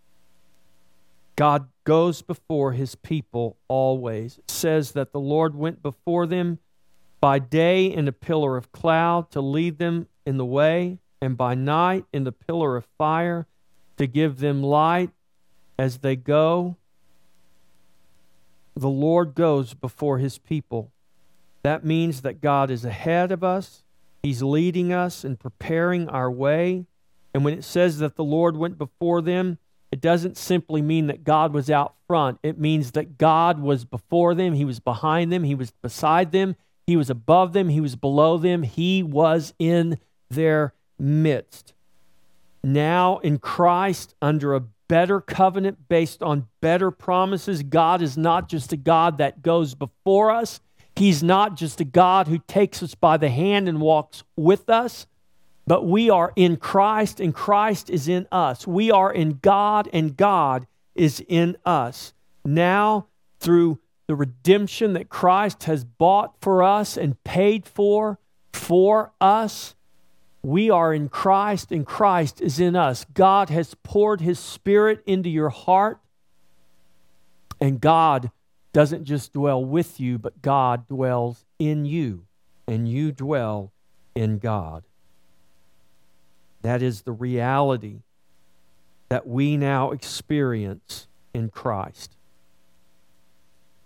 God 1.35 1.67
goes 1.83 2.21
before 2.21 2.73
his 2.73 2.95
people 2.95 3.57
always. 3.67 4.37
It 4.37 4.51
says 4.51 4.91
that 4.91 5.11
the 5.11 5.19
Lord 5.19 5.55
went 5.55 5.81
before 5.81 6.27
them 6.27 6.59
by 7.19 7.39
day 7.39 7.85
in 7.85 8.07
a 8.07 8.11
pillar 8.11 8.57
of 8.57 8.71
cloud 8.71 9.31
to 9.31 9.41
lead 9.41 9.77
them 9.77 10.07
in 10.25 10.37
the 10.37 10.45
way, 10.45 10.99
and 11.21 11.37
by 11.37 11.55
night 11.55 12.05
in 12.13 12.23
the 12.23 12.31
pillar 12.31 12.75
of 12.75 12.85
fire 12.97 13.47
to 13.97 14.07
give 14.07 14.39
them 14.39 14.61
light 14.61 15.09
as 15.77 15.99
they 15.99 16.15
go. 16.15 16.75
The 18.75 18.89
Lord 18.89 19.35
goes 19.35 19.73
before 19.73 20.17
his 20.17 20.37
people. 20.37 20.91
That 21.63 21.85
means 21.85 22.21
that 22.21 22.41
God 22.41 22.69
is 22.69 22.83
ahead 22.83 23.31
of 23.31 23.43
us, 23.43 23.83
he's 24.21 24.43
leading 24.43 24.91
us 24.91 25.23
and 25.23 25.39
preparing 25.39 26.09
our 26.09 26.29
way. 26.29 26.85
And 27.33 27.43
when 27.43 27.53
it 27.53 27.63
says 27.63 27.99
that 27.99 28.15
the 28.15 28.23
Lord 28.23 28.57
went 28.57 28.77
before 28.77 29.21
them, 29.21 29.57
it 29.93 30.01
doesn't 30.01 30.37
simply 30.37 30.81
mean 30.81 31.05
that 31.05 31.23
God 31.23 31.53
was 31.53 31.69
out 31.69 31.93
front. 32.07 32.39
It 32.41 32.57
means 32.59 32.93
that 32.93 33.19
God 33.19 33.59
was 33.59 33.85
before 33.85 34.33
them, 34.33 34.55
He 34.55 34.65
was 34.65 34.79
behind 34.79 35.31
them, 35.31 35.43
He 35.43 35.53
was 35.53 35.69
beside 35.69 36.31
them, 36.31 36.55
He 36.87 36.97
was 36.97 37.11
above 37.11 37.53
them, 37.53 37.69
He 37.69 37.79
was 37.79 37.95
below 37.95 38.39
them, 38.39 38.63
He 38.63 39.03
was 39.03 39.53
in 39.59 39.99
their 40.31 40.73
midst. 40.97 41.75
Now 42.63 43.19
in 43.19 43.37
Christ, 43.37 44.15
under 44.19 44.55
a 44.55 44.61
better 44.87 45.21
covenant 45.21 45.87
based 45.87 46.23
on 46.23 46.47
better 46.59 46.89
promises, 46.89 47.61
God 47.61 48.01
is 48.01 48.17
not 48.17 48.49
just 48.49 48.73
a 48.73 48.77
God 48.77 49.19
that 49.19 49.43
goes 49.43 49.75
before 49.75 50.31
us. 50.31 50.59
He's 50.95 51.21
not 51.21 51.55
just 51.55 51.79
a 51.79 51.85
God 51.85 52.27
who 52.27 52.39
takes 52.39 52.81
us 52.81 52.95
by 52.95 53.17
the 53.17 53.29
hand 53.29 53.69
and 53.69 53.79
walks 53.79 54.23
with 54.35 54.71
us. 54.71 55.05
But 55.65 55.85
we 55.85 56.09
are 56.09 56.33
in 56.35 56.57
Christ, 56.57 57.19
and 57.19 57.33
Christ 57.33 57.89
is 57.89 58.07
in 58.07 58.27
us. 58.31 58.67
We 58.67 58.91
are 58.91 59.11
in 59.11 59.39
God, 59.41 59.87
and 59.93 60.17
God 60.17 60.67
is 60.93 61.23
in 61.27 61.57
us. 61.65 62.13
Now, 62.43 63.07
through 63.39 63.79
the 64.07 64.15
redemption 64.15 64.93
that 64.93 65.09
Christ 65.09 65.63
has 65.63 65.85
bought 65.85 66.35
for 66.41 66.63
us 66.63 66.97
and 66.97 67.21
paid 67.23 67.65
for 67.65 68.19
for 68.51 69.13
us, 69.21 69.75
we 70.41 70.69
are 70.69 70.93
in 70.93 71.07
Christ, 71.07 71.71
and 71.71 71.85
Christ 71.85 72.41
is 72.41 72.59
in 72.59 72.75
us. 72.75 73.05
God 73.13 73.49
has 73.49 73.75
poured 73.83 74.19
His 74.19 74.39
Spirit 74.39 75.01
into 75.05 75.29
your 75.29 75.49
heart, 75.49 75.99
and 77.61 77.79
God 77.79 78.29
doesn't 78.73 79.05
just 79.05 79.31
dwell 79.31 79.63
with 79.63 79.99
you, 79.99 80.17
but 80.17 80.41
God 80.41 80.87
dwells 80.87 81.45
in 81.59 81.85
you, 81.85 82.25
and 82.67 82.89
you 82.89 83.13
dwell 83.13 83.71
in 84.15 84.39
God. 84.39 84.83
That 86.63 86.81
is 86.81 87.01
the 87.01 87.11
reality 87.11 87.99
that 89.09 89.27
we 89.27 89.57
now 89.57 89.91
experience 89.91 91.07
in 91.33 91.49
Christ. 91.49 92.15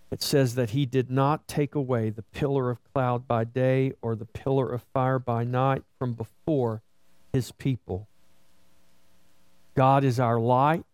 It 0.09 0.21
says 0.21 0.55
that 0.55 0.69
he 0.69 0.85
did 0.85 1.11
not 1.11 1.47
take 1.47 1.75
away 1.75 2.11
the 2.11 2.21
pillar 2.21 2.69
of 2.69 2.79
cloud 2.93 3.27
by 3.27 3.43
day 3.43 3.93
or 4.01 4.15
the 4.15 4.25
pillar 4.25 4.71
of 4.71 4.83
fire 4.93 5.19
by 5.19 5.43
night 5.43 5.83
from 5.99 6.13
before 6.13 6.81
his 7.33 7.51
people. 7.51 8.07
God 9.75 10.03
is 10.03 10.19
our 10.19 10.39
light, 10.39 10.85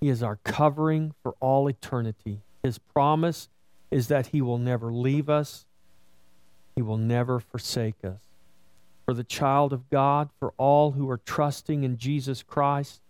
he 0.00 0.08
is 0.08 0.22
our 0.22 0.38
covering 0.44 1.14
for 1.22 1.34
all 1.40 1.68
eternity. 1.68 2.40
His 2.62 2.78
promise 2.78 3.48
is 3.90 4.08
that 4.08 4.28
he 4.28 4.40
will 4.40 4.58
never 4.58 4.92
leave 4.92 5.28
us, 5.28 5.66
he 6.74 6.82
will 6.82 6.96
never 6.96 7.38
forsake 7.38 8.04
us 8.04 8.25
for 9.06 9.14
the 9.14 9.24
child 9.24 9.72
of 9.72 9.88
God, 9.88 10.28
for 10.38 10.52
all 10.58 10.92
who 10.92 11.08
are 11.08 11.16
trusting 11.16 11.84
in 11.84 11.96
Jesus 11.96 12.42
Christ, 12.42 13.00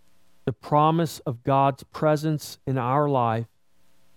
the 0.44 0.52
promise 0.52 1.18
of 1.20 1.42
God's 1.42 1.82
presence 1.84 2.58
in 2.66 2.78
our 2.78 3.08
life 3.08 3.46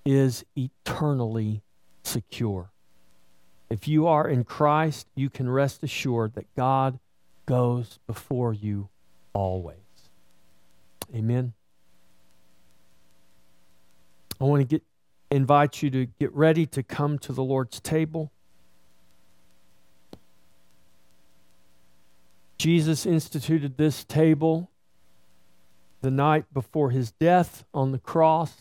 is 0.06 0.46
eternally 0.56 1.62
secure. 2.04 2.70
If 3.70 3.88
you 3.88 4.08
are 4.08 4.28
in 4.28 4.44
Christ, 4.44 5.08
you 5.16 5.30
can 5.30 5.50
rest 5.50 5.82
assured 5.82 6.34
that 6.34 6.54
God 6.56 7.00
goes 7.46 7.98
before 8.06 8.54
you 8.54 8.90
always. 9.34 9.78
Amen. 11.16 11.54
I 14.42 14.44
want 14.44 14.62
to 14.62 14.66
get 14.66 14.84
invite 15.32 15.84
you 15.84 15.90
to 15.92 16.08
get 16.20 16.34
ready 16.34 16.66
to 16.66 16.82
come 16.82 17.20
to 17.20 17.32
the 17.32 17.44
Lord's 17.44 17.80
table. 17.80 18.32
Jesus 22.60 23.06
instituted 23.06 23.78
this 23.78 24.04
table 24.04 24.70
the 26.02 26.12
night 26.12 26.44
before 26.54 26.92
his 26.92 27.12
death 27.12 27.64
on 27.74 27.94
the 27.94 28.00
cross 28.00 28.54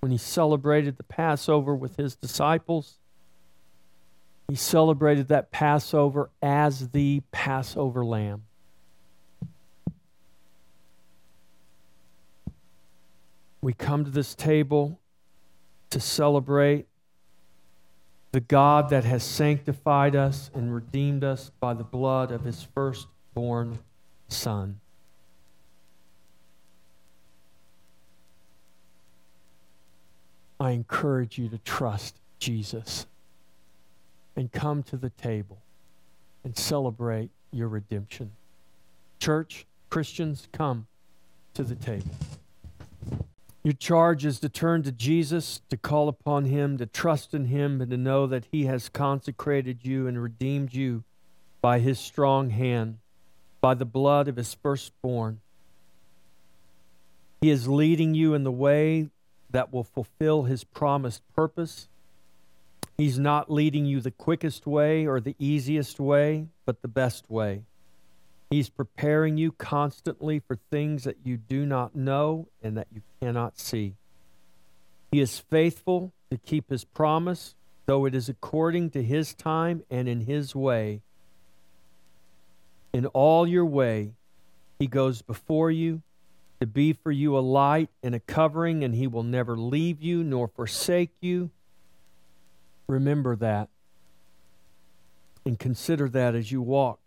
when 0.00 0.10
he 0.10 0.16
celebrated 0.16 0.96
the 0.96 1.02
Passover 1.02 1.76
with 1.76 1.96
his 1.96 2.16
disciples. 2.16 2.94
He 4.48 4.56
celebrated 4.56 5.28
that 5.28 5.50
Passover 5.50 6.30
as 6.40 6.88
the 6.88 7.20
Passover 7.30 8.06
lamb. 8.06 8.44
We 13.60 13.74
come 13.74 14.06
to 14.06 14.10
this 14.10 14.34
table 14.34 14.98
to 15.90 16.00
celebrate 16.00 16.86
the 18.32 18.40
God 18.40 18.88
that 18.90 19.04
has 19.04 19.22
sanctified 19.22 20.16
us 20.16 20.50
and 20.54 20.74
redeemed 20.74 21.22
us 21.22 21.50
by 21.60 21.74
the 21.74 21.84
blood 21.84 22.30
of 22.30 22.44
his 22.44 22.66
first 22.74 23.08
born 23.36 23.78
son. 24.28 24.80
I 30.58 30.70
encourage 30.70 31.36
you 31.36 31.50
to 31.50 31.58
trust 31.58 32.16
Jesus 32.38 33.06
and 34.36 34.50
come 34.50 34.82
to 34.84 34.96
the 34.96 35.10
table 35.10 35.58
and 36.44 36.56
celebrate 36.56 37.28
your 37.52 37.68
redemption. 37.68 38.32
Church, 39.20 39.66
Christians, 39.90 40.48
come 40.50 40.86
to 41.52 41.62
the 41.62 41.74
table. 41.74 42.14
Your 43.62 43.74
charge 43.74 44.24
is 44.24 44.40
to 44.40 44.48
turn 44.48 44.82
to 44.84 44.92
Jesus, 44.92 45.60
to 45.68 45.76
call 45.76 46.08
upon 46.08 46.46
Him, 46.46 46.78
to 46.78 46.86
trust 46.86 47.34
in 47.34 47.46
Him, 47.46 47.82
and 47.82 47.90
to 47.90 47.98
know 47.98 48.26
that 48.26 48.46
He 48.50 48.64
has 48.64 48.88
consecrated 48.88 49.80
you 49.82 50.06
and 50.06 50.22
redeemed 50.22 50.72
you 50.72 51.04
by 51.60 51.80
His 51.80 51.98
strong 51.98 52.48
hand 52.48 52.96
by 53.60 53.74
the 53.74 53.84
blood 53.84 54.28
of 54.28 54.36
his 54.36 54.54
firstborn. 54.54 55.40
He 57.40 57.50
is 57.50 57.68
leading 57.68 58.14
you 58.14 58.34
in 58.34 58.44
the 58.44 58.52
way 58.52 59.10
that 59.50 59.72
will 59.72 59.84
fulfill 59.84 60.44
his 60.44 60.64
promised 60.64 61.22
purpose. 61.34 61.88
He's 62.96 63.18
not 63.18 63.50
leading 63.50 63.84
you 63.84 64.00
the 64.00 64.10
quickest 64.10 64.66
way 64.66 65.06
or 65.06 65.20
the 65.20 65.36
easiest 65.38 66.00
way, 66.00 66.48
but 66.64 66.82
the 66.82 66.88
best 66.88 67.30
way. 67.30 67.62
He's 68.50 68.68
preparing 68.68 69.36
you 69.36 69.52
constantly 69.52 70.38
for 70.38 70.56
things 70.70 71.04
that 71.04 71.18
you 71.24 71.36
do 71.36 71.66
not 71.66 71.96
know 71.96 72.48
and 72.62 72.76
that 72.76 72.86
you 72.94 73.02
cannot 73.20 73.58
see. 73.58 73.94
He 75.10 75.20
is 75.20 75.38
faithful 75.38 76.12
to 76.30 76.38
keep 76.38 76.70
his 76.70 76.84
promise, 76.84 77.54
though 77.86 78.04
it 78.04 78.14
is 78.14 78.28
according 78.28 78.90
to 78.90 79.02
his 79.02 79.34
time 79.34 79.82
and 79.90 80.08
in 80.08 80.22
his 80.22 80.54
way. 80.54 81.00
In 82.96 83.04
all 83.04 83.46
your 83.46 83.66
way, 83.66 84.14
he 84.78 84.86
goes 84.86 85.20
before 85.20 85.70
you 85.70 86.00
to 86.60 86.66
be 86.66 86.94
for 86.94 87.12
you 87.12 87.36
a 87.36 87.40
light 87.40 87.90
and 88.02 88.14
a 88.14 88.20
covering, 88.20 88.82
and 88.82 88.94
he 88.94 89.06
will 89.06 89.22
never 89.22 89.54
leave 89.54 90.00
you 90.00 90.24
nor 90.24 90.48
forsake 90.48 91.10
you. 91.20 91.50
Remember 92.88 93.36
that 93.36 93.68
and 95.44 95.58
consider 95.58 96.08
that 96.08 96.34
as 96.34 96.50
you 96.50 96.62
walk 96.62 96.98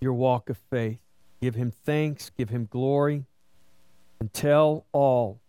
your 0.00 0.12
walk 0.12 0.48
of 0.48 0.56
faith. 0.56 1.00
Give 1.40 1.56
him 1.56 1.72
thanks, 1.72 2.30
give 2.30 2.50
him 2.50 2.68
glory, 2.70 3.24
and 4.20 4.32
tell 4.32 4.86
all 4.92 5.40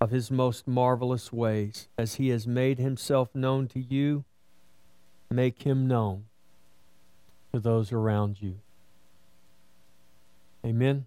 of 0.00 0.10
his 0.10 0.30
most 0.30 0.66
marvelous 0.66 1.30
ways. 1.30 1.88
As 1.98 2.14
he 2.14 2.30
has 2.30 2.46
made 2.46 2.78
himself 2.78 3.34
known 3.34 3.68
to 3.68 3.80
you, 3.80 4.24
make 5.30 5.64
him 5.64 5.86
known 5.86 6.24
to 7.56 7.60
those 7.60 7.90
around 7.90 8.40
you. 8.40 8.56
Amen. 10.64 11.06